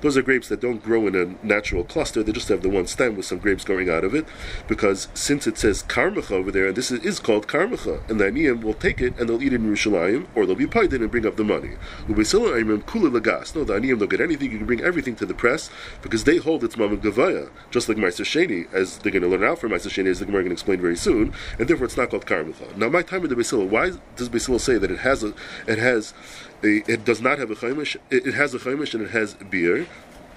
Those 0.03 0.17
are 0.17 0.23
grapes 0.23 0.49
that 0.49 0.61
don't 0.61 0.83
grow 0.83 1.07
in 1.07 1.15
a 1.15 1.20
a 1.21 1.47
natural 1.47 1.85
cluster. 1.85 2.23
They 2.23 2.33
just 2.33 2.49
have 2.49 2.62
the 2.62 2.69
one 2.69 2.87
stem 2.87 3.17
with 3.17 3.27
some 3.27 3.39
grapes 3.39 3.65
growing 3.65 3.91
out 3.91 4.05
of 4.05 4.15
it, 4.15 4.27
because 4.67 5.09
since 5.15 5.47
it 5.47 5.59
says 5.59 5.83
karmacha 5.83 6.33
over 6.33 6.50
there, 6.50 6.69
and 6.69 6.77
this 6.77 6.91
is, 6.91 7.00
is 7.05 7.19
called 7.19 7.47
karmacha, 7.47 8.09
and 8.09 8.21
the 8.21 8.25
aniyim 8.25 8.62
will 8.62 8.75
take 8.75 9.00
it 9.00 9.19
and 9.19 9.29
they'll 9.29 9.43
eat 9.43 9.53
it 9.53 9.57
in 9.57 9.71
Yerushalayim, 9.71 10.27
or 10.35 10.47
they'll 10.47 10.57
be 10.57 10.67
paid 10.67 10.93
and 10.93 11.11
bring 11.11 11.27
up 11.27 11.37
the 11.37 11.45
money. 11.45 11.77
No, 12.09 12.15
the 12.15 12.23
aniyim 12.23 13.99
don't 13.99 14.11
get 14.11 14.21
anything. 14.21 14.53
You 14.53 14.59
can 14.59 14.67
bring 14.67 14.81
everything 14.81 15.17
to 15.17 15.27
the 15.27 15.35
press 15.35 15.71
because 16.03 16.25
they 16.25 16.39
hold 16.39 16.65
it's 16.65 16.77
mamad 16.77 17.03
gavaya, 17.03 17.50
just 17.71 17.89
like 17.89 17.99
Meiser 17.99 18.25
Sheni, 18.25 18.73
as 18.73 18.99
they're 18.99 19.12
going 19.12 19.23
to 19.23 19.29
learn 19.29 19.45
out 19.45 19.59
from 19.59 19.73
Meiser 19.73 19.89
Sheni, 19.89 20.09
as 20.09 20.19
the 20.19 20.27
Gemara 20.27 20.43
going 20.43 20.50
to 20.50 20.55
explain 20.55 20.81
very 20.81 20.97
soon, 20.97 21.33
and 21.59 21.69
therefore 21.69 21.87
it's 21.87 21.97
not 21.97 22.11
called 22.11 22.27
karmacha. 22.27 22.77
Now, 22.77 22.89
my 22.89 23.03
time 23.03 23.23
of 23.23 23.31
the 23.31 23.37
Basil, 23.37 23.67
why 23.67 23.93
does 24.17 24.29
Basil 24.29 24.59
say 24.59 24.79
that 24.79 24.91
it 24.91 25.00
has 25.00 25.23
a, 25.23 25.35
it 25.67 25.79
has 25.79 26.15
a, 26.62 26.83
it 26.91 27.05
does 27.05 27.21
not 27.21 27.39
have 27.39 27.50
a 27.50 27.55
chaimish. 27.55 27.97
It, 28.11 28.35
has 28.35 28.55
a 28.55 28.59
chaimish 28.59 28.95
and 28.95 29.03
it 29.03 29.11
has 29.11 29.35
beer. 29.35 29.87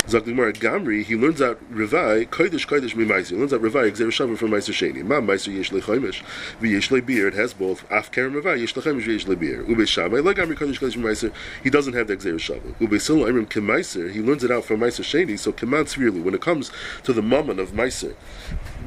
Zakdimar 0.07 0.53
Gamri, 0.53 1.01
he 1.03 1.15
learns 1.15 1.41
out 1.41 1.59
Revai, 1.73 2.27
Kodesh 2.27 2.67
Kodesh 2.67 2.93
Mimaisi. 2.93 3.29
He 3.29 3.35
learns 3.37 3.53
out 3.53 3.61
Revai, 3.61 3.89
Xer 3.89 4.07
Shavim 4.07 4.37
from 4.37 4.51
Meiser 4.51 4.73
Sheni. 4.73 5.01
Ma 5.03 5.15
Meiser 5.15 5.55
Yesh 5.55 5.71
Lechoimish, 5.71 6.23
V'yesh 6.59 7.05
Beer, 7.05 7.29
it 7.29 7.33
has 7.33 7.53
both. 7.53 7.89
Af 7.89 8.11
Kerem 8.11 8.39
Revai, 8.39 8.59
Yesh 8.59 8.73
Lechoimish, 8.73 9.03
V'yesh 9.03 9.39
Beer. 9.39 9.63
Ube 9.63 9.77
Shamai, 9.79 10.23
like 10.23 10.35
Gamri 10.35 10.55
Kodesh 10.55 10.79
Kodesh 10.79 10.97
Meiser, 10.97 11.31
he 11.63 11.69
doesn't 11.69 11.93
have 11.93 12.07
the 12.07 12.17
Xer 12.17 12.35
Shavim. 12.35 12.75
Ube 12.81 12.99
Silo 12.99 13.25
Imrim 13.25 13.47
Kemeiser, 13.47 14.11
he 14.11 14.19
learns 14.19 14.43
it 14.43 14.51
out 14.51 14.65
from 14.65 14.81
Meiser 14.81 15.03
Sheni, 15.03 15.39
so 15.39 15.53
Keman 15.53 15.85
Tzvirli, 15.85 16.21
when 16.21 16.33
it 16.33 16.41
comes 16.41 16.69
to 17.03 17.13
the 17.13 17.21
Mammon 17.21 17.57
of 17.59 17.71
Meiser, 17.71 18.13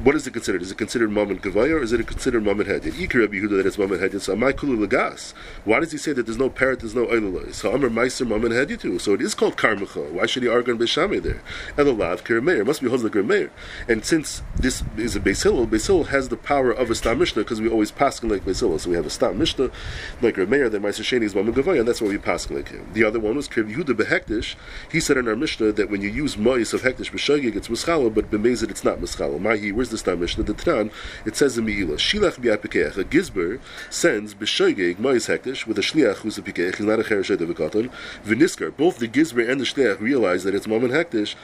what 0.03 0.15
is 0.15 0.27
it 0.27 0.31
considered? 0.31 0.61
Is 0.61 0.69
it 0.69 0.77
considered 0.77 1.11
Mammon 1.11 1.39
Kavaya 1.39 1.71
or 1.71 1.81
is 1.81 1.91
it 1.91 2.05
considered 2.05 2.43
Mammon 2.43 2.67
Hedid? 2.67 2.91
Ikar 2.91 3.21
Rabbi 3.21 3.37
Yehuda 3.37 3.57
that 3.57 3.65
it's 3.65 3.79
Mammon 3.79 3.99
Hedid, 3.99 4.21
so 4.21 4.35
Amai 4.35 4.55
Kulu 4.55 4.87
Lagas. 4.87 5.33
Why 5.65 5.79
does 5.79 5.91
he 5.91 5.97
say 5.97 6.13
that 6.13 6.27
there's 6.27 6.37
no 6.37 6.51
parrot, 6.51 6.81
there's 6.81 6.93
no 6.93 7.07
Eilalai? 7.07 7.51
So 7.51 7.73
Amr 7.73 7.89
Meiser 7.89 8.27
Mammon 8.27 8.51
Hedid 8.51 8.79
too. 8.79 8.99
So 8.99 9.15
it 9.15 9.21
is 9.21 9.33
called 9.33 9.57
Karmacha. 9.57 10.11
Why 10.11 10.27
should 10.27 10.43
he 10.43 10.49
argue 10.49 10.73
on 10.73 10.79
There? 11.07 11.41
Elalav 11.77 12.23
Kirameir. 12.23 12.59
It 12.59 12.65
must 12.65 12.81
be 12.81 12.89
Hozla 12.89 13.09
Kirameir. 13.09 13.49
And 13.87 14.03
since 14.03 14.41
this 14.55 14.83
is 14.97 15.15
a 15.15 15.19
Beis 15.19 15.43
Hillel, 15.43 15.65
Beis 15.65 15.87
Hillel 15.87 16.05
has 16.05 16.27
the 16.29 16.35
power 16.35 16.71
of 16.71 16.91
a 16.91 16.95
Stam 16.95 17.19
Mishnah 17.19 17.43
because 17.43 17.61
we 17.61 17.69
always 17.69 17.91
pass 17.91 18.21
like 18.23 18.43
Beis 18.43 18.59
Hillel. 18.59 18.79
So 18.79 18.89
we 18.89 18.95
have 18.97 19.05
a 19.05 19.09
Stam 19.09 19.37
Mishnah 19.37 19.71
like 20.21 20.35
Rameir, 20.35 20.69
then 20.69 20.81
Meiser 20.81 21.03
Sheni 21.03 21.23
is 21.23 21.33
Mammon 21.33 21.53
Gavaya, 21.53 21.79
and 21.79 21.87
that's 21.87 22.01
why 22.01 22.09
we 22.09 22.17
pass 22.17 22.49
like 22.51 22.69
him. 22.69 22.87
The 22.93 23.03
other 23.03 23.19
one 23.19 23.35
was 23.35 23.47
Kir 23.47 23.63
Yehuda 23.63 23.95
Behektish. 23.95 24.55
He 24.91 24.99
said 24.99 25.17
in 25.17 25.27
our 25.27 25.35
Mishnah 25.35 25.71
that 25.73 25.89
when 25.89 26.01
you 26.01 26.09
use 26.09 26.37
Mois 26.37 26.73
of 26.73 26.81
Hektish 26.81 27.11
B'Shagig, 27.11 27.55
it's 27.55 27.69
Mischala, 27.69 28.13
but 28.13 28.29
B'Mezid 28.29 28.69
it's 28.69 28.83
not 28.83 28.99
Mischala. 28.99 29.39
Mahi, 29.39 29.71
where's 29.71 29.89
the 29.89 29.97
Stam 29.97 30.19
Mishnah? 30.19 30.43
The 30.43 30.53
Tran, 30.53 30.91
it 31.25 31.35
says 31.35 31.57
in 31.57 31.65
Meila, 31.65 31.93
Shilach 31.93 32.39
Bi'apikeach, 32.39 32.97
a 32.97 33.03
Gizber 33.03 33.59
sends 33.89 34.33
B'Shagig 34.33 34.99
Mois 34.99 35.27
Hektish 35.27 35.65
with 35.65 35.77
a 35.77 35.81
Shliach 35.81 36.17
who's 36.17 36.37
a 36.37 36.41
Pikeach, 36.41 36.75
he's 36.75 36.85
not 36.85 36.99
a 36.99 37.03
Katan, 37.03 37.91
V'Niskar. 38.25 38.75
Both 38.75 38.97
the 38.97 39.07
Gizber 39.07 39.47
and 39.49 39.59
the 39.59 39.65
Shliach 39.65 39.99
realize 39.99 40.43
that 40.43 40.55
it's 40.55 40.67
Mammon 40.67 40.91
Hektish. 41.03 41.35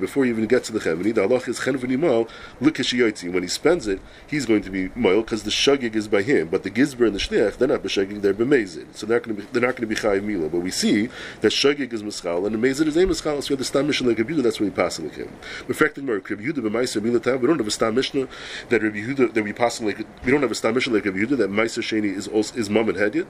Before 0.00 0.24
you 0.24 0.32
even 0.32 0.46
get 0.46 0.64
to 0.64 0.72
the 0.72 0.80
Cheveni, 0.80 1.14
the 1.14 1.22
Allah 1.22 1.36
is 1.46 1.60
Chenveni 1.60 1.98
Mal, 1.98 2.26
Likashiyotzi. 2.60 3.32
When 3.32 3.42
he 3.42 3.48
spends 3.48 3.86
it, 3.86 4.00
he's 4.26 4.46
going 4.46 4.62
to 4.62 4.70
be 4.70 4.90
Moil 4.94 5.22
because 5.22 5.42
the 5.42 5.50
Shagig 5.50 5.94
is 5.94 6.08
by 6.08 6.22
him, 6.22 6.48
but 6.48 6.62
the 6.62 6.70
Gizber 6.70 7.06
and 7.06 7.14
the 7.14 7.18
Shliach, 7.18 7.58
they're 7.58 7.68
not 7.68 7.82
B'Shagig, 7.82 8.22
they're 8.22 8.34
B'Mezid. 8.34 8.94
So 8.94 9.06
they're 9.06 9.18
not 9.18 9.26
going 9.26 9.36
to 9.36 9.42
be, 9.42 9.48
they're 9.52 9.62
not 9.62 9.76
going 9.76 9.88
to 9.88 9.94
be 9.94 9.94
Chayiv 9.94 10.22
Mila. 10.22 10.48
But 10.48 10.60
we 10.60 10.70
see 10.70 11.08
that 11.40 11.52
Shagig 11.52 11.92
is 11.92 12.02
Mischal 12.02 12.46
and 12.46 12.54
the 12.54 12.68
Mezid 12.68 12.86
is 12.86 12.96
a 12.96 13.04
Mischal, 13.04 13.42
so 13.42 13.48
we 13.48 13.52
have 13.54 13.58
the 13.58 13.64
Stam 13.64 13.86
Mishnah 13.86 14.08
like 14.08 14.18
Rabbi 14.18 14.34
that's 14.42 14.60
when 14.60 14.70
we 14.70 14.74
pass 14.74 14.98
like 14.98 15.14
him. 15.14 15.28
Reflecting 15.66 16.06
more, 16.06 16.16
Rabbi 16.16 16.42
Yehuda 16.42 16.58
b'Maiser 16.58 17.02
Mila 17.02 17.38
we 17.38 17.46
don't 17.46 17.58
have 17.58 17.66
a 17.66 17.70
Stam 17.70 17.94
Mishnah 17.94 18.28
that 18.68 18.82
Rabbi 18.82 18.98
Yehuda, 18.98 19.34
that 19.34 19.42
we 19.42 19.52
pass 19.52 19.80
like, 19.80 19.98
we 20.24 20.30
don't 20.30 20.42
have 20.42 20.50
a 20.50 20.54
Stam 20.54 20.74
Mishnah 20.74 20.94
like 20.94 21.04
Rabbi 21.04 21.18
Yehuda 21.18 21.36
that 21.38 21.50
Maiser 21.50 21.82
Sheni 21.82 22.14
is 22.14 22.28
also, 22.28 22.56
is 22.56 22.70
Mom 22.70 22.88
and 22.88 22.98
Hedyet. 22.98 23.26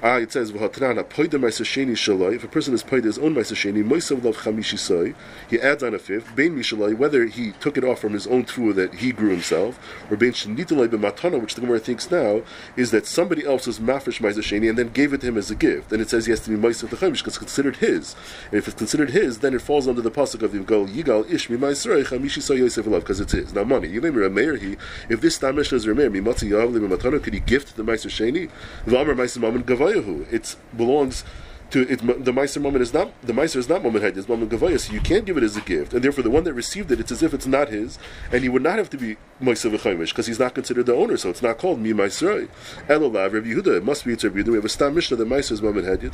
Ah, 0.00 0.18
it 0.18 0.30
says. 0.30 0.52
If 0.52 0.60
a 0.62 2.48
person 2.48 2.72
is 2.72 2.84
paid 2.84 3.02
his 3.02 3.18
own 3.18 3.34
ma'aser 3.34 3.56
sheni, 3.56 3.82
moisav 3.82 4.22
lov 4.22 4.36
chamishi 4.36 5.14
he 5.50 5.60
adds 5.60 5.82
on 5.82 5.92
a 5.92 5.98
fifth. 5.98 6.36
Bein 6.36 6.56
mishaloi, 6.56 6.96
whether 6.96 7.26
he 7.26 7.50
took 7.58 7.76
it 7.76 7.82
off 7.82 7.98
from 7.98 8.12
his 8.12 8.24
own 8.28 8.44
tefua 8.44 8.76
that 8.76 8.94
he 8.94 9.10
grew 9.10 9.30
himself, 9.30 9.76
or 10.08 10.16
bein 10.16 10.30
shenitaloi 10.30 10.86
b'matana, 10.86 11.40
which 11.40 11.56
the 11.56 11.62
Gemara 11.62 11.80
thinks 11.80 12.12
now 12.12 12.42
is 12.76 12.92
that 12.92 13.06
somebody 13.06 13.44
else 13.44 13.66
was 13.66 13.80
mafresh 13.80 14.20
ma'aser 14.20 14.38
sheni 14.38 14.68
and 14.68 14.78
then 14.78 14.90
gave 14.90 15.12
it 15.12 15.20
to 15.22 15.26
him 15.26 15.36
as 15.36 15.50
a 15.50 15.56
gift. 15.56 15.90
And 15.90 16.00
it 16.00 16.08
says 16.08 16.26
he 16.26 16.30
has 16.30 16.38
to 16.40 16.50
be 16.50 16.56
moisav 16.56 16.90
the 16.90 16.96
chamish 16.96 17.18
because 17.18 17.34
it's 17.34 17.38
considered 17.38 17.78
his. 17.78 18.14
And 18.52 18.58
if 18.58 18.68
it's 18.68 18.78
considered 18.78 19.10
his, 19.10 19.40
then 19.40 19.52
it 19.52 19.62
falls 19.62 19.88
under 19.88 20.00
the 20.00 20.12
pasuk 20.12 20.42
of 20.42 20.52
the 20.52 20.60
Gal 20.60 20.86
Yigal 20.86 21.24
Ishmi 21.24 21.58
ma'aseroi 21.58 22.04
chamishi 22.04 22.40
soy 22.40 22.54
yosef 22.54 22.86
lov 22.86 23.00
because 23.00 23.18
it's 23.18 23.32
his. 23.32 23.52
Now 23.52 23.64
money. 23.64 23.88
If 23.88 24.00
this 24.02 25.38
tamish 25.40 25.72
is 25.72 25.86
remeir 25.86 26.08
mimatzi 26.08 26.50
yav 26.50 26.70
matana, 26.88 27.20
could 27.20 27.34
he 27.34 27.40
gift 27.40 27.76
the 27.76 27.82
ma'aser 27.82 28.10
sheni? 28.10 28.48
V'amar 28.86 29.16
ma'aser 29.16 29.40
mammon 29.78 30.26
it 30.30 30.56
belongs 30.76 31.24
to 31.70 31.82
it, 31.82 31.98
the 31.98 32.32
Meiser 32.32 32.62
moment 32.62 32.82
is 32.82 32.94
not 32.94 33.10
the 33.22 33.32
Meiser 33.32 33.56
is 33.56 33.68
not 33.68 33.82
moment 33.82 34.02
head, 34.02 34.16
it's 34.16 34.28
moment 34.28 34.50
gavaya, 34.50 34.80
so 34.80 34.92
you 34.92 35.00
can't 35.00 35.26
give 35.26 35.36
it 35.36 35.42
as 35.42 35.56
a 35.56 35.60
gift, 35.60 35.92
and 35.92 36.02
therefore 36.02 36.24
the 36.24 36.30
one 36.30 36.44
that 36.44 36.54
received 36.54 36.90
it, 36.90 36.98
it's 36.98 37.12
as 37.12 37.22
if 37.22 37.34
it's 37.34 37.46
not 37.46 37.68
his, 37.68 37.98
and 38.32 38.42
he 38.42 38.48
would 38.48 38.62
not 38.62 38.78
have 38.78 38.88
to 38.90 38.96
be 38.96 39.16
Meiser 39.42 39.70
v'chaimish 39.70 40.08
because 40.08 40.26
he's 40.26 40.38
not 40.38 40.54
considered 40.54 40.86
the 40.86 40.94
owner, 40.94 41.16
so 41.16 41.28
it's 41.28 41.42
not 41.42 41.58
called 41.58 41.78
mi 41.78 41.92
Meiser. 41.92 42.48
Elolav 42.88 43.32
Rabbi 43.32 43.48
Yehuda, 43.48 43.78
it 43.78 43.84
must 43.84 44.04
be 44.04 44.12
it's 44.14 44.24
Rabbi 44.24 44.38
Yehuda. 44.38 44.48
We 44.48 44.54
have 44.54 44.64
a 44.64 44.68
stam 44.68 44.94
mishnah 44.94 45.16
that 45.18 45.28
Meiser 45.28 45.52
is 45.52 45.62
moment 45.62 45.86
head. 45.86 46.10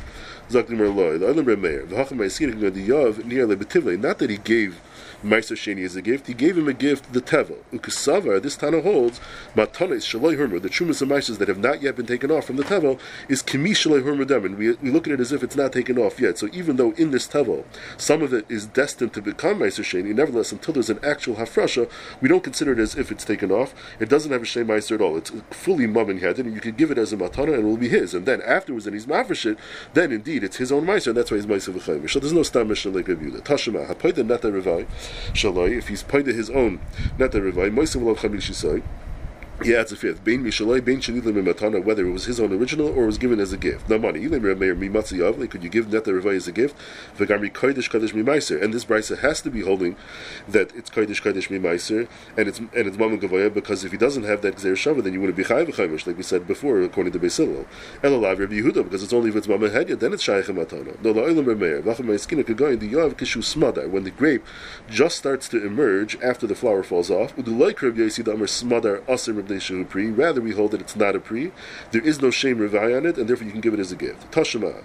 Zakdim 0.49 0.79
Erloi, 0.79 1.19
the 1.19 1.27
Olam 1.27 1.45
Remeir, 1.45 1.87
the 1.87 1.95
Hacham 1.95 2.17
Meiser, 2.17 2.59
the 2.59 2.87
Yav 2.87 3.23
near 3.23 3.47
Lebetivle. 3.47 3.97
Not 3.99 4.19
that 4.19 4.29
he 4.29 4.37
gave 4.37 4.81
Meiser 5.23 5.55
Sheni 5.55 5.79
is 5.79 5.95
a 5.95 6.01
gift. 6.01 6.27
He 6.27 6.33
gave 6.33 6.57
him 6.57 6.67
a 6.67 6.73
gift, 6.73 7.13
the 7.13 7.21
Tevel. 7.21 7.57
Ukasavar, 7.71 8.41
this 8.41 8.55
Tana 8.55 8.81
holds, 8.81 9.19
Matanis 9.55 10.03
Shaloi 10.05 10.37
Hermer, 10.37 10.59
the 10.59 10.69
Trumas 10.69 11.01
and 11.01 11.11
Meisers 11.11 11.37
that 11.37 11.47
have 11.47 11.57
not 11.57 11.81
yet 11.81 11.95
been 11.95 12.05
taken 12.05 12.31
off 12.31 12.45
from 12.45 12.57
the 12.57 12.63
Tevel, 12.63 12.99
is 13.29 13.41
Kimi 13.41 13.71
Shaloi 13.71 14.03
Hermer 14.03 14.25
Dem, 14.25 14.45
and 14.45 14.57
we, 14.57 14.73
we 14.73 14.91
look 14.91 15.07
at 15.07 15.13
it 15.13 15.19
as 15.19 15.31
if 15.31 15.43
it's 15.43 15.55
not 15.55 15.73
taken 15.73 15.97
off 15.97 16.19
yet. 16.19 16.37
So 16.37 16.49
even 16.53 16.75
though 16.77 16.91
in 16.91 17.11
this 17.11 17.27
Tevel, 17.27 17.63
some 17.97 18.21
of 18.21 18.33
it 18.33 18.45
is 18.49 18.65
destined 18.65 19.13
to 19.13 19.21
become 19.21 19.59
Meiser 19.59 19.83
Sheni, 19.83 20.13
nevertheless, 20.13 20.51
until 20.51 20.73
there's 20.73 20.89
an 20.89 20.99
actual 21.03 21.35
Hafrasha, 21.35 21.89
we 22.21 22.29
don't 22.29 22.43
consider 22.43 22.73
it 22.73 22.79
as 22.79 22.95
if 22.95 23.11
it's 23.11 23.25
taken 23.25 23.51
off. 23.51 23.73
It 23.99 24.09
doesn't 24.09 24.31
have 24.31 24.41
a 24.41 24.45
Shem 24.45 24.67
Meiser 24.67 24.95
at 24.95 25.01
all. 25.01 25.17
It's 25.17 25.31
fully 25.51 25.87
Mum 25.87 26.17
headed, 26.19 26.45
and 26.45 26.53
you 26.53 26.61
can 26.61 26.75
give 26.75 26.91
it 26.91 26.97
as 26.97 27.13
a 27.13 27.17
Matana, 27.17 27.55
and 27.55 27.63
it 27.63 27.63
will 27.63 27.77
be 27.77 27.89
his. 27.89 28.13
And 28.13 28.25
then 28.25 28.41
afterwards, 28.41 28.85
and 28.85 28.93
he's 28.93 29.05
Mafresh 29.05 29.51
it, 29.51 29.57
then 29.93 30.11
indeed 30.11 30.43
it's 30.43 30.57
his 30.57 30.71
own 30.71 30.85
Meiser, 30.85 31.07
and 31.07 31.17
that's 31.17 31.31
why 31.31 31.37
he's 31.37 31.45
Meiser 31.45 31.73
V'chaimish. 31.73 32.11
So 32.11 32.19
there's 32.19 32.33
no 32.33 32.43
Stam 32.43 32.67
Mishnah 32.67 32.91
like 32.91 33.07
Rabbi 33.07 33.25
Yehuda. 33.25 33.41
Tashema, 33.41 33.87
Hapoida 33.87 34.25
Neta 34.25 34.49
Revai, 34.49 34.85
Shaloi, 35.33 35.77
if 35.77 35.87
he's 35.87 36.03
paid 36.03 36.25
his 36.25 36.49
own, 36.49 36.79
not 37.17 37.31
the 37.31 37.39
Revai, 37.39 37.73
Moisim 37.73 38.03
Lav 38.03 38.19
Chamishisai, 38.19 38.83
he 39.63 39.75
adds 39.75 39.91
a 39.91 39.95
fifth. 39.95 40.23
Bain 40.23 40.43
Mishalai, 40.43 40.83
Bain 40.83 40.99
Shanilim 40.99 41.45
Matana, 41.45 41.83
whether 41.83 42.05
it 42.05 42.11
was 42.11 42.25
his 42.25 42.39
own 42.39 42.51
original 42.51 42.87
or 42.87 43.05
was 43.05 43.17
given 43.17 43.39
as 43.39 43.53
a 43.53 43.57
gift. 43.57 43.89
Now 43.89 43.97
money. 43.97 44.27
Could 44.27 45.63
you 45.63 45.69
give 45.69 45.91
Neta 45.91 46.11
as 46.35 46.47
a 46.47 46.51
gift? 46.51 46.75
Vagamri 47.17 47.51
Kodesh 47.51 47.89
Kodesh 47.89 48.11
Mimaiser. 48.11 48.61
And 48.61 48.73
this 48.73 48.85
Brisa 48.85 49.19
has 49.19 49.41
to 49.41 49.49
be 49.49 49.61
holding 49.61 49.95
that 50.47 50.75
it's 50.75 50.89
Kodesh 50.89 51.21
Kodesh 51.21 51.47
Mimaiser 51.47 52.07
and 52.37 52.47
it's 52.47 52.59
and 52.59 52.69
it's 52.73 52.97
Mamun 52.97 53.19
Gavaya 53.19 53.53
because 53.53 53.83
if 53.85 53.91
he 53.91 53.97
doesn't 53.97 54.23
have 54.23 54.41
that 54.41 54.57
Gzer 54.57 55.03
then 55.03 55.13
you 55.13 55.19
wouldn't 55.21 55.37
be 55.37 55.43
Chayav 55.43 56.05
like 56.07 56.17
we 56.17 56.23
said 56.23 56.47
before, 56.47 56.81
according 56.81 57.13
to 57.13 57.19
Beis 57.19 57.37
Hillel. 57.37 57.65
And 58.03 58.13
Alav 58.13 58.39
Rabbi 58.39 58.55
Yehuda, 58.55 58.83
because 58.83 59.03
it's 59.03 59.13
only 59.13 59.29
if 59.29 59.35
it's 59.35 59.47
Mamun 59.47 59.71
Hedya, 59.71 59.99
then 59.99 60.13
it's 60.13 60.25
Shayach 60.25 60.45
Matana. 60.45 61.01
No, 61.01 61.13
La'ilim 61.13 61.45
Rameir, 61.45 61.81
Vachamayaskina 61.81 62.43
Kagayin, 62.43 62.79
the 62.79 62.91
Yav 62.91 63.13
Kishu 63.13 63.41
Smadar, 63.41 63.89
when 63.89 64.03
the 64.03 64.11
grape 64.11 64.43
just 64.89 65.17
starts 65.17 65.47
to 65.49 65.65
emerge 65.65 66.19
after 66.21 66.45
the 66.45 66.55
flower 66.55 66.83
falls 66.83 67.09
off, 67.09 67.35
Udulai 67.35 67.73
Krab 67.73 67.95
Yehuda 67.95 68.23
Damar 68.23 68.47
Smadar 68.47 69.01
Asim 69.05 69.44
pri. 69.85 70.11
Rather, 70.11 70.41
we 70.41 70.51
hold 70.51 70.71
that 70.71 70.81
it's 70.81 70.95
not 70.95 71.15
a 71.15 71.19
pri. 71.19 71.51
There 71.91 72.01
is 72.01 72.21
no 72.21 72.31
shame 72.31 72.57
revai 72.57 72.95
on 72.97 73.05
it, 73.05 73.17
and 73.17 73.27
therefore 73.27 73.45
you 73.45 73.51
can 73.51 73.61
give 73.61 73.73
it 73.73 73.79
as 73.79 73.91
a 73.91 73.95
gift. 73.95 74.31
Tashema. 74.31 74.83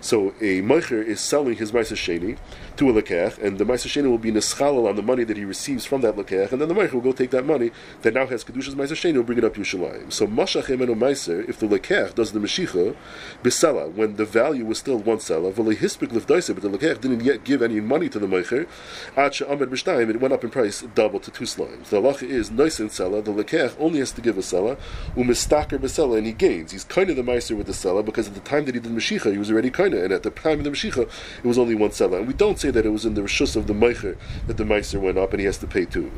So 0.00 0.28
a 0.40 0.62
meicher 0.62 1.04
is 1.04 1.20
selling 1.20 1.56
his 1.56 1.72
meiser 1.72 1.96
sheni 1.96 2.38
to 2.76 2.88
a 2.88 3.02
lekech, 3.02 3.38
and 3.38 3.58
the 3.58 3.64
meiser 3.64 3.88
sheni 3.88 4.08
will 4.08 4.18
be 4.18 4.30
neschalal 4.30 4.88
on 4.88 4.94
the 4.94 5.02
money 5.02 5.24
that 5.24 5.36
he 5.36 5.44
receives 5.44 5.84
from 5.84 6.00
that 6.02 6.14
lekech, 6.14 6.52
and 6.52 6.60
then 6.60 6.68
the 6.68 6.74
meicher 6.74 6.92
will 6.92 7.00
go 7.00 7.12
take 7.12 7.30
that 7.30 7.44
money 7.44 7.72
that 8.02 8.14
now 8.14 8.26
has 8.26 8.44
kedushas 8.44 8.74
meiser 8.74 8.92
sheni, 8.92 9.16
will 9.16 9.24
bring 9.24 9.38
it 9.38 9.44
up 9.44 9.54
to 9.54 9.60
Yerushalayim. 9.60 10.12
So 10.12 10.26
mashach 10.26 10.64
emenu 10.64 10.96
meiser, 10.96 11.48
if 11.48 11.58
the 11.58 11.66
lekech 11.66 12.14
does 12.14 12.32
the 12.32 12.38
meshicha 12.38 12.94
besela 13.42 13.92
when 13.92 14.16
the 14.16 14.24
value 14.24 14.64
was 14.64 14.78
still 14.78 14.98
one 14.98 15.18
sela, 15.18 15.52
v'lehispik 15.52 16.08
lifdaisa, 16.08 16.54
but 16.54 16.62
the 16.62 16.70
lekech 16.70 17.00
didn't 17.00 17.24
yet 17.24 17.42
give 17.42 17.60
any 17.60 17.80
money 17.80 18.08
to 18.08 18.20
the 18.20 18.26
meicher, 18.26 18.68
at 19.16 19.34
she'amed 19.34 19.60
b'shtayim, 19.60 20.10
it 20.10 20.20
went 20.20 20.32
up 20.32 20.44
in 20.44 20.50
price 20.50 20.82
double 20.94 21.18
to 21.18 21.32
two 21.32 21.44
slimes. 21.44 21.88
The 21.88 22.00
halacha 22.00 22.22
is 22.22 22.52
nice 22.52 22.78
in 22.78 22.88
sela, 22.88 23.24
the 23.24 23.32
lekech 23.32 23.74
only 23.80 23.98
has 23.98 24.12
to 24.12 24.20
give 24.20 24.38
a 24.38 24.42
sela, 24.42 24.78
umistaker 25.16 25.78
besela, 25.78 26.16
and 26.18 26.26
he 26.26 26.32
gains. 26.32 26.70
He's 26.70 26.84
kind 26.84 27.10
of 27.10 27.16
the 27.16 27.22
meiser 27.22 27.56
with 27.56 27.66
the 27.66 27.72
sela 27.72 28.04
because 28.04 28.28
at 28.28 28.34
the 28.34 28.40
time 28.40 28.64
that 28.66 28.74
he 28.74 28.80
did 28.80 28.92
meshicha, 28.92 29.32
he 29.32 29.38
was 29.38 29.50
already 29.50 29.70
kind 29.70 29.87
and 29.94 30.12
at 30.12 30.22
the 30.22 30.30
time 30.30 30.58
of 30.58 30.64
the 30.64 30.70
Mashiach, 30.70 30.98
it 30.98 31.46
was 31.46 31.58
only 31.58 31.74
one 31.74 31.92
seller. 31.92 32.18
And 32.18 32.26
we 32.26 32.34
don't 32.34 32.58
say 32.58 32.70
that 32.70 32.86
it 32.86 32.90
was 32.90 33.04
in 33.04 33.14
the 33.14 33.22
Rishus 33.22 33.56
of 33.56 33.66
the 33.66 33.74
Meicher 33.74 34.16
that 34.46 34.56
the 34.56 34.64
Meiser 34.64 35.00
went 35.00 35.18
up 35.18 35.32
and 35.32 35.40
he 35.40 35.46
has 35.46 35.58
to 35.58 35.66
pay 35.66 35.84
two. 35.84 36.10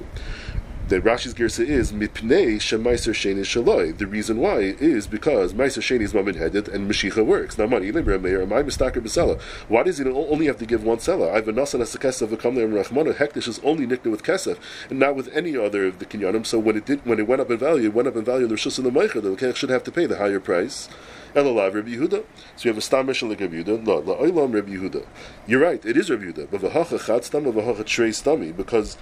The 0.90 1.00
Rashi's 1.00 1.34
Girsa 1.34 1.64
is 1.64 1.92
Mipnei 1.92 2.56
Shemaiser 2.56 3.14
Sheni 3.14 3.42
Shaloi. 3.42 3.96
The 3.96 4.08
reason 4.08 4.38
why 4.38 4.58
is 4.58 5.06
because 5.06 5.54
Meiser 5.54 5.80
Sheni 5.80 6.00
is 6.00 6.12
Mamin 6.12 6.34
headed 6.34 6.66
and 6.66 6.90
Mashiach 6.90 7.24
works. 7.24 7.56
Now, 7.56 7.66
money, 7.66 7.92
Meir, 7.92 8.42
am 8.42 8.52
I 8.52 8.64
Mistaker 8.64 8.96
Besela? 8.96 9.40
Why 9.68 9.84
does 9.84 9.98
he 9.98 10.04
only 10.04 10.46
have 10.46 10.58
to 10.58 10.66
give 10.66 10.82
one 10.82 10.98
seller? 10.98 11.30
I've 11.30 11.46
a 11.46 11.52
Nasan 11.52 11.80
as 11.80 11.94
a 11.94 11.98
Kesef, 11.98 12.32
a 12.32 12.36
Kamler 12.36 12.64
and 12.64 12.74
Rachmana. 12.74 13.14
Hektish 13.14 13.46
is 13.46 13.60
only 13.60 13.86
nicked 13.86 14.04
with 14.04 14.24
Kesef 14.24 14.58
and 14.90 14.98
not 14.98 15.14
with 15.14 15.28
any 15.28 15.56
other 15.56 15.86
of 15.86 16.00
the 16.00 16.06
Kinyanim. 16.06 16.44
So 16.44 16.58
when 16.58 16.76
it 16.76 16.86
did, 16.86 17.06
when 17.06 17.20
it 17.20 17.28
went 17.28 17.40
up 17.40 17.52
in 17.52 17.58
value, 17.58 17.84
it 17.84 17.94
went 17.94 18.08
up 18.08 18.16
in 18.16 18.24
value 18.24 18.46
in 18.46 18.48
the 18.48 18.56
Rishus 18.56 18.76
and 18.78 18.84
the 18.84 18.90
Meicher. 18.90 19.22
The 19.22 19.36
Lekech 19.36 19.54
should 19.54 19.70
have 19.70 19.84
to 19.84 19.92
pay 19.92 20.06
the 20.06 20.16
higher 20.16 20.40
price 20.40 20.88
Elalav 21.34 21.74
Rabbi 21.74 21.90
Yehuda. 21.90 22.24
So 22.56 22.64
you 22.64 22.70
have 22.70 22.78
a 22.78 22.80
stam 22.80 23.06
Mishnah 23.06 23.28
like 23.28 23.40
Rabbi 23.40 23.62
Yehuda. 23.62 23.86
La 23.86 24.00
La'olam 24.00 24.54
Rabbi 24.54 24.72
Yehuda. 24.72 25.06
You're 25.46 25.60
right. 25.60 25.84
It 25.84 25.96
is 25.96 26.10
Rabbi 26.10 26.24
Yehuda. 26.24 26.50
But 26.50 26.60
v'hacha 26.60 27.04
chat 27.04 27.24
stam, 27.24 27.44
v'hacha 27.44 27.84
trei 27.84 28.10
stami 28.10 28.56
because 28.56 28.96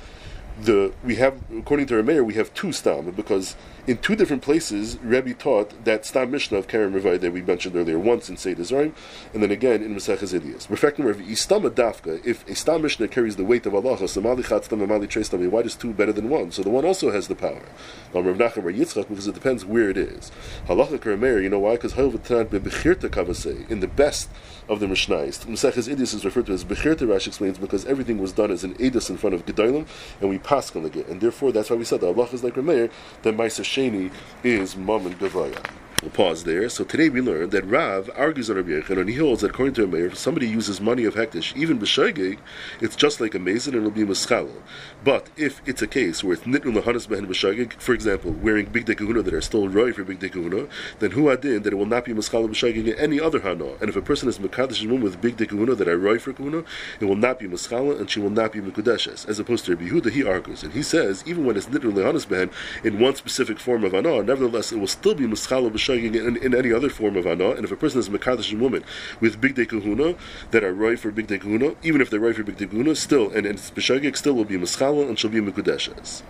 the 0.60 0.92
we 1.04 1.16
have 1.16 1.38
according 1.56 1.86
to 1.86 1.94
Rameir 1.94 2.24
we 2.24 2.34
have 2.34 2.52
two 2.54 2.72
stam 2.72 3.10
because 3.12 3.56
in 3.88 3.96
two 3.96 4.14
different 4.14 4.42
places 4.42 4.98
Rebbe 5.02 5.32
taught 5.32 5.86
that 5.86 6.04
stam 6.04 6.30
Mishnah 6.30 6.58
of 6.58 6.68
Karen 6.68 6.92
Revai 6.92 7.18
that 7.18 7.32
we 7.32 7.40
mentioned 7.40 7.74
earlier 7.74 7.98
once 7.98 8.28
in 8.28 8.36
Seder 8.36 8.62
Zarim 8.62 8.92
and 9.32 9.42
then 9.42 9.50
again 9.50 9.82
in 9.82 9.94
Maseches 9.94 10.38
Idias. 10.38 10.68
Reflecting 10.68 11.06
Istama 11.06 11.70
Dafka 11.70 12.24
if 12.24 12.46
a 12.46 12.54
stam 12.54 12.82
Mishnah 12.82 13.08
carries 13.08 13.36
the 13.36 13.44
weight 13.44 13.64
of 13.64 13.74
Allah 13.74 13.96
Samali 13.96 14.44
Chatztam 14.44 14.86
Amali 14.86 15.08
Trestam 15.08 15.48
why 15.48 15.62
does 15.62 15.74
two 15.74 15.94
better 15.94 16.12
than 16.12 16.28
one? 16.28 16.52
So 16.52 16.62
the 16.62 16.68
one 16.68 16.84
also 16.84 17.10
has 17.10 17.28
the 17.28 17.34
power. 17.34 17.64
Or 18.12 18.22
Yitzchak 18.22 19.08
because 19.08 19.26
it 19.26 19.34
depends 19.34 19.64
where 19.64 19.88
it 19.88 19.96
is. 19.96 20.30
Halacha 20.66 20.98
Rameir 20.98 21.42
you 21.42 21.48
know 21.48 21.60
why 21.60 21.76
because 21.76 21.96
in 21.96 23.80
the 23.80 23.88
best 23.88 24.28
of 24.68 24.80
the 24.80 24.86
Mishnais. 24.86 25.46
Maseches 25.46 25.88
Idias 25.88 26.14
is 26.14 26.24
referred 26.26 26.46
to 26.46 26.52
as 26.52 26.64
Bechirta 26.64 27.06
Rashi 27.06 27.28
explains 27.28 27.56
because 27.56 27.86
everything 27.86 28.18
was 28.18 28.32
done 28.32 28.50
as 28.50 28.64
an 28.64 28.74
Edis 28.74 29.08
in 29.08 29.16
front 29.16 29.34
of 29.34 29.46
Gedolim 29.46 29.86
and 30.20 30.28
we 30.28 30.38
paskin 30.38 30.82
like 30.82 30.96
it. 30.96 31.08
And 31.08 31.20
therefore, 31.20 31.52
that's 31.52 31.70
why 31.70 31.76
we 31.76 31.84
said 31.84 32.02
that 32.02 32.08
Allah 32.08 32.28
is 32.32 32.44
like 32.44 32.54
Rameir, 32.54 32.90
that 33.22 33.34
Maisa 33.34 33.64
Sheni 33.78 34.10
is 34.42 34.76
Mom 34.76 35.06
and 35.06 35.16
Gavaya. 35.20 35.64
We'll 36.00 36.12
pause 36.12 36.44
there. 36.44 36.68
So 36.68 36.84
today 36.84 37.08
we 37.08 37.20
learned 37.20 37.50
that 37.50 37.66
Rav 37.66 38.08
argues 38.14 38.48
on 38.48 38.54
Rabbi 38.56 38.82
and 38.88 39.08
he 39.08 39.16
holds 39.16 39.40
that 39.40 39.50
according 39.50 39.74
to 39.74 39.86
Rameir, 39.86 40.06
if 40.06 40.16
somebody 40.16 40.46
uses 40.46 40.80
money 40.80 41.04
of 41.04 41.16
Hektish, 41.16 41.56
even 41.56 41.80
b'shaygig, 41.80 42.38
it's 42.80 42.94
just 42.94 43.20
like 43.20 43.34
a 43.34 43.40
mason 43.40 43.74
and 43.74 43.84
it'll 43.84 43.90
be 43.90 44.04
Maschala. 44.04 44.62
But 45.02 45.28
if 45.36 45.60
it's 45.66 45.82
a 45.82 45.88
case 45.88 46.22
where 46.22 46.34
it's 46.34 46.44
Nitnu 46.44 46.80
Lahanas 46.80 47.08
Behen 47.08 47.26
b'shaygig, 47.26 47.72
for 47.80 47.94
example, 47.94 48.30
wearing 48.30 48.66
Big 48.66 48.86
Dekahuna 48.86 49.24
that 49.24 49.34
are 49.34 49.40
still 49.40 49.68
roy 49.68 49.92
for 49.92 50.04
Big 50.04 50.20
Dekahuna, 50.20 50.68
then 51.00 51.10
Hu 51.10 51.30
Adin, 51.30 51.64
that 51.64 51.72
it 51.72 51.76
will 51.76 51.84
not 51.84 52.04
be 52.04 52.14
Maschala 52.14 52.48
b'shaygig 52.48 52.86
in 52.86 52.94
any 52.94 53.18
other 53.18 53.40
Hana. 53.40 53.72
And 53.80 53.88
if 53.88 53.96
a 53.96 54.02
person 54.02 54.28
is 54.28 54.38
Mekadesh 54.38 54.88
room 54.88 55.00
with 55.00 55.20
Big 55.20 55.36
Dekahuna 55.36 55.76
that 55.76 55.88
are 55.88 55.98
roy 55.98 56.20
for 56.20 56.32
Kahuna, 56.32 56.62
it 57.00 57.06
will 57.06 57.16
not 57.16 57.40
be 57.40 57.48
Maschala 57.48 57.98
and 57.98 58.08
she 58.08 58.20
will 58.20 58.30
not 58.30 58.52
be 58.52 58.60
Mekudeshes. 58.60 59.28
As 59.28 59.40
opposed 59.40 59.64
to 59.64 59.74
Rabbi 59.74 59.88
Yehuda, 59.88 60.12
he 60.12 60.22
argues, 60.22 60.62
and 60.62 60.72
he 60.74 60.84
says, 60.84 61.24
even 61.26 61.44
when 61.44 61.56
it's 61.56 61.66
Nitnu 61.66 61.92
Lahanas 61.92 62.24
Behen 62.24 62.52
in 62.84 63.00
one 63.00 63.16
specific 63.16 63.58
form 63.58 63.82
of 63.82 63.90
Hana, 63.90 64.22
nevertheless 64.22 64.70
it 64.70 64.78
will 64.78 64.86
still 64.86 65.16
be 65.16 65.24
Maschala 65.24 65.68
b'shaygig 65.68 65.87
in, 65.94 66.36
in 66.36 66.54
any 66.54 66.72
other 66.72 66.88
form 66.88 67.16
of 67.16 67.26
ana, 67.26 67.50
and 67.50 67.64
if 67.64 67.72
a 67.72 67.76
person 67.76 68.00
is 68.00 68.08
a 68.08 68.10
Mekadosh 68.10 68.58
woman 68.58 68.84
with 69.20 69.40
big 69.40 69.54
day 69.54 69.66
kahuna 69.66 70.14
that 70.50 70.64
are 70.64 70.72
right 70.72 70.98
for 70.98 71.10
big 71.10 71.26
day 71.26 71.38
kahuna, 71.38 71.74
even 71.82 72.00
if 72.00 72.10
they're 72.10 72.20
right 72.20 72.34
for 72.34 72.42
big 72.42 72.56
day 72.56 72.66
kahuna, 72.66 72.94
still, 72.94 73.30
and, 73.30 73.46
and 73.46 73.58
B'shagik 73.58 74.16
still 74.16 74.34
will 74.34 74.44
be 74.44 74.56
Maschala 74.56 75.08
and 75.08 75.18
she'll 75.18 75.30
be 75.30 75.40
Mekudeshes. 75.40 76.22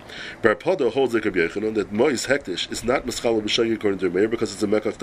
Bar 0.42 0.56
holds 0.90 1.14
like 1.14 1.24
Rabbi 1.24 1.38
Yochanan 1.38 1.74
that 1.74 1.92
Mois 1.92 2.26
Hektish 2.26 2.70
is 2.70 2.84
not 2.84 3.06
Maschala 3.06 3.40
B'shagik 3.42 3.74
according 3.74 4.00
to 4.00 4.10
Meir 4.10 4.28
because 4.28 4.52
it's 4.52 4.62
a 4.62 4.66
Mekach 4.66 4.98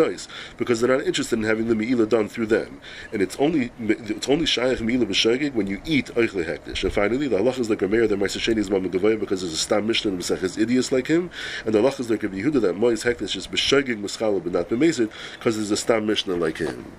because 0.58 0.82
they're 0.82 0.96
not 0.96 1.06
interested 1.06 1.40
in 1.40 1.46
having 1.46 1.68
the 1.68 1.76
Me'ila 1.76 2.06
done 2.06 2.28
through 2.28 2.48
them. 2.48 2.82
And 3.12 3.22
it's 3.22 3.36
only 3.38 3.72
it's 3.80 4.28
only 4.28 4.46
Shayach 4.46 4.82
Me'ila 4.82 5.06
B'shagik 5.06 5.54
when 5.54 5.68
you 5.68 5.82
eat 5.86 6.08
Eichle 6.08 6.46
Hektish. 6.46 6.84
And 6.84 6.92
finally, 6.92 7.28
the 7.28 7.38
Allah 7.38 7.52
is 7.52 7.70
like 7.70 7.82
Meir 7.82 8.08
that 8.08 8.20
Maisa 8.20 8.40
Sheni 8.40 8.58
is 8.58 8.70
Mama 8.70 8.90
because 8.90 9.42
there's 9.42 9.54
a 9.54 9.58
Stam 9.58 9.88
Mishnah 9.88 10.12
in 10.12 10.18
Maseches 10.18 10.58
Idias 10.58 10.92
like 10.92 11.08
him, 11.08 11.30
and 11.66 11.74
the 11.74 11.80
Allah 11.80 11.94
is 11.98 12.10
like 12.10 12.24
Rabbi 12.24 12.38
Yehuda 12.38 12.62
that 12.62 12.76
Mois 12.76 13.04
Hektish 13.04 13.36
is 13.36 13.48
B'shagik 13.48 14.02
Maschala 14.02 14.44
but 14.46 14.54
not 14.54 14.70
B'mezid 14.70 15.12
because 15.34 15.58
there's 15.58 15.72
a 15.72 15.78
Stam 15.78 16.06
Mishnah 16.06 16.36
like 16.36 16.60
him. 16.60 16.92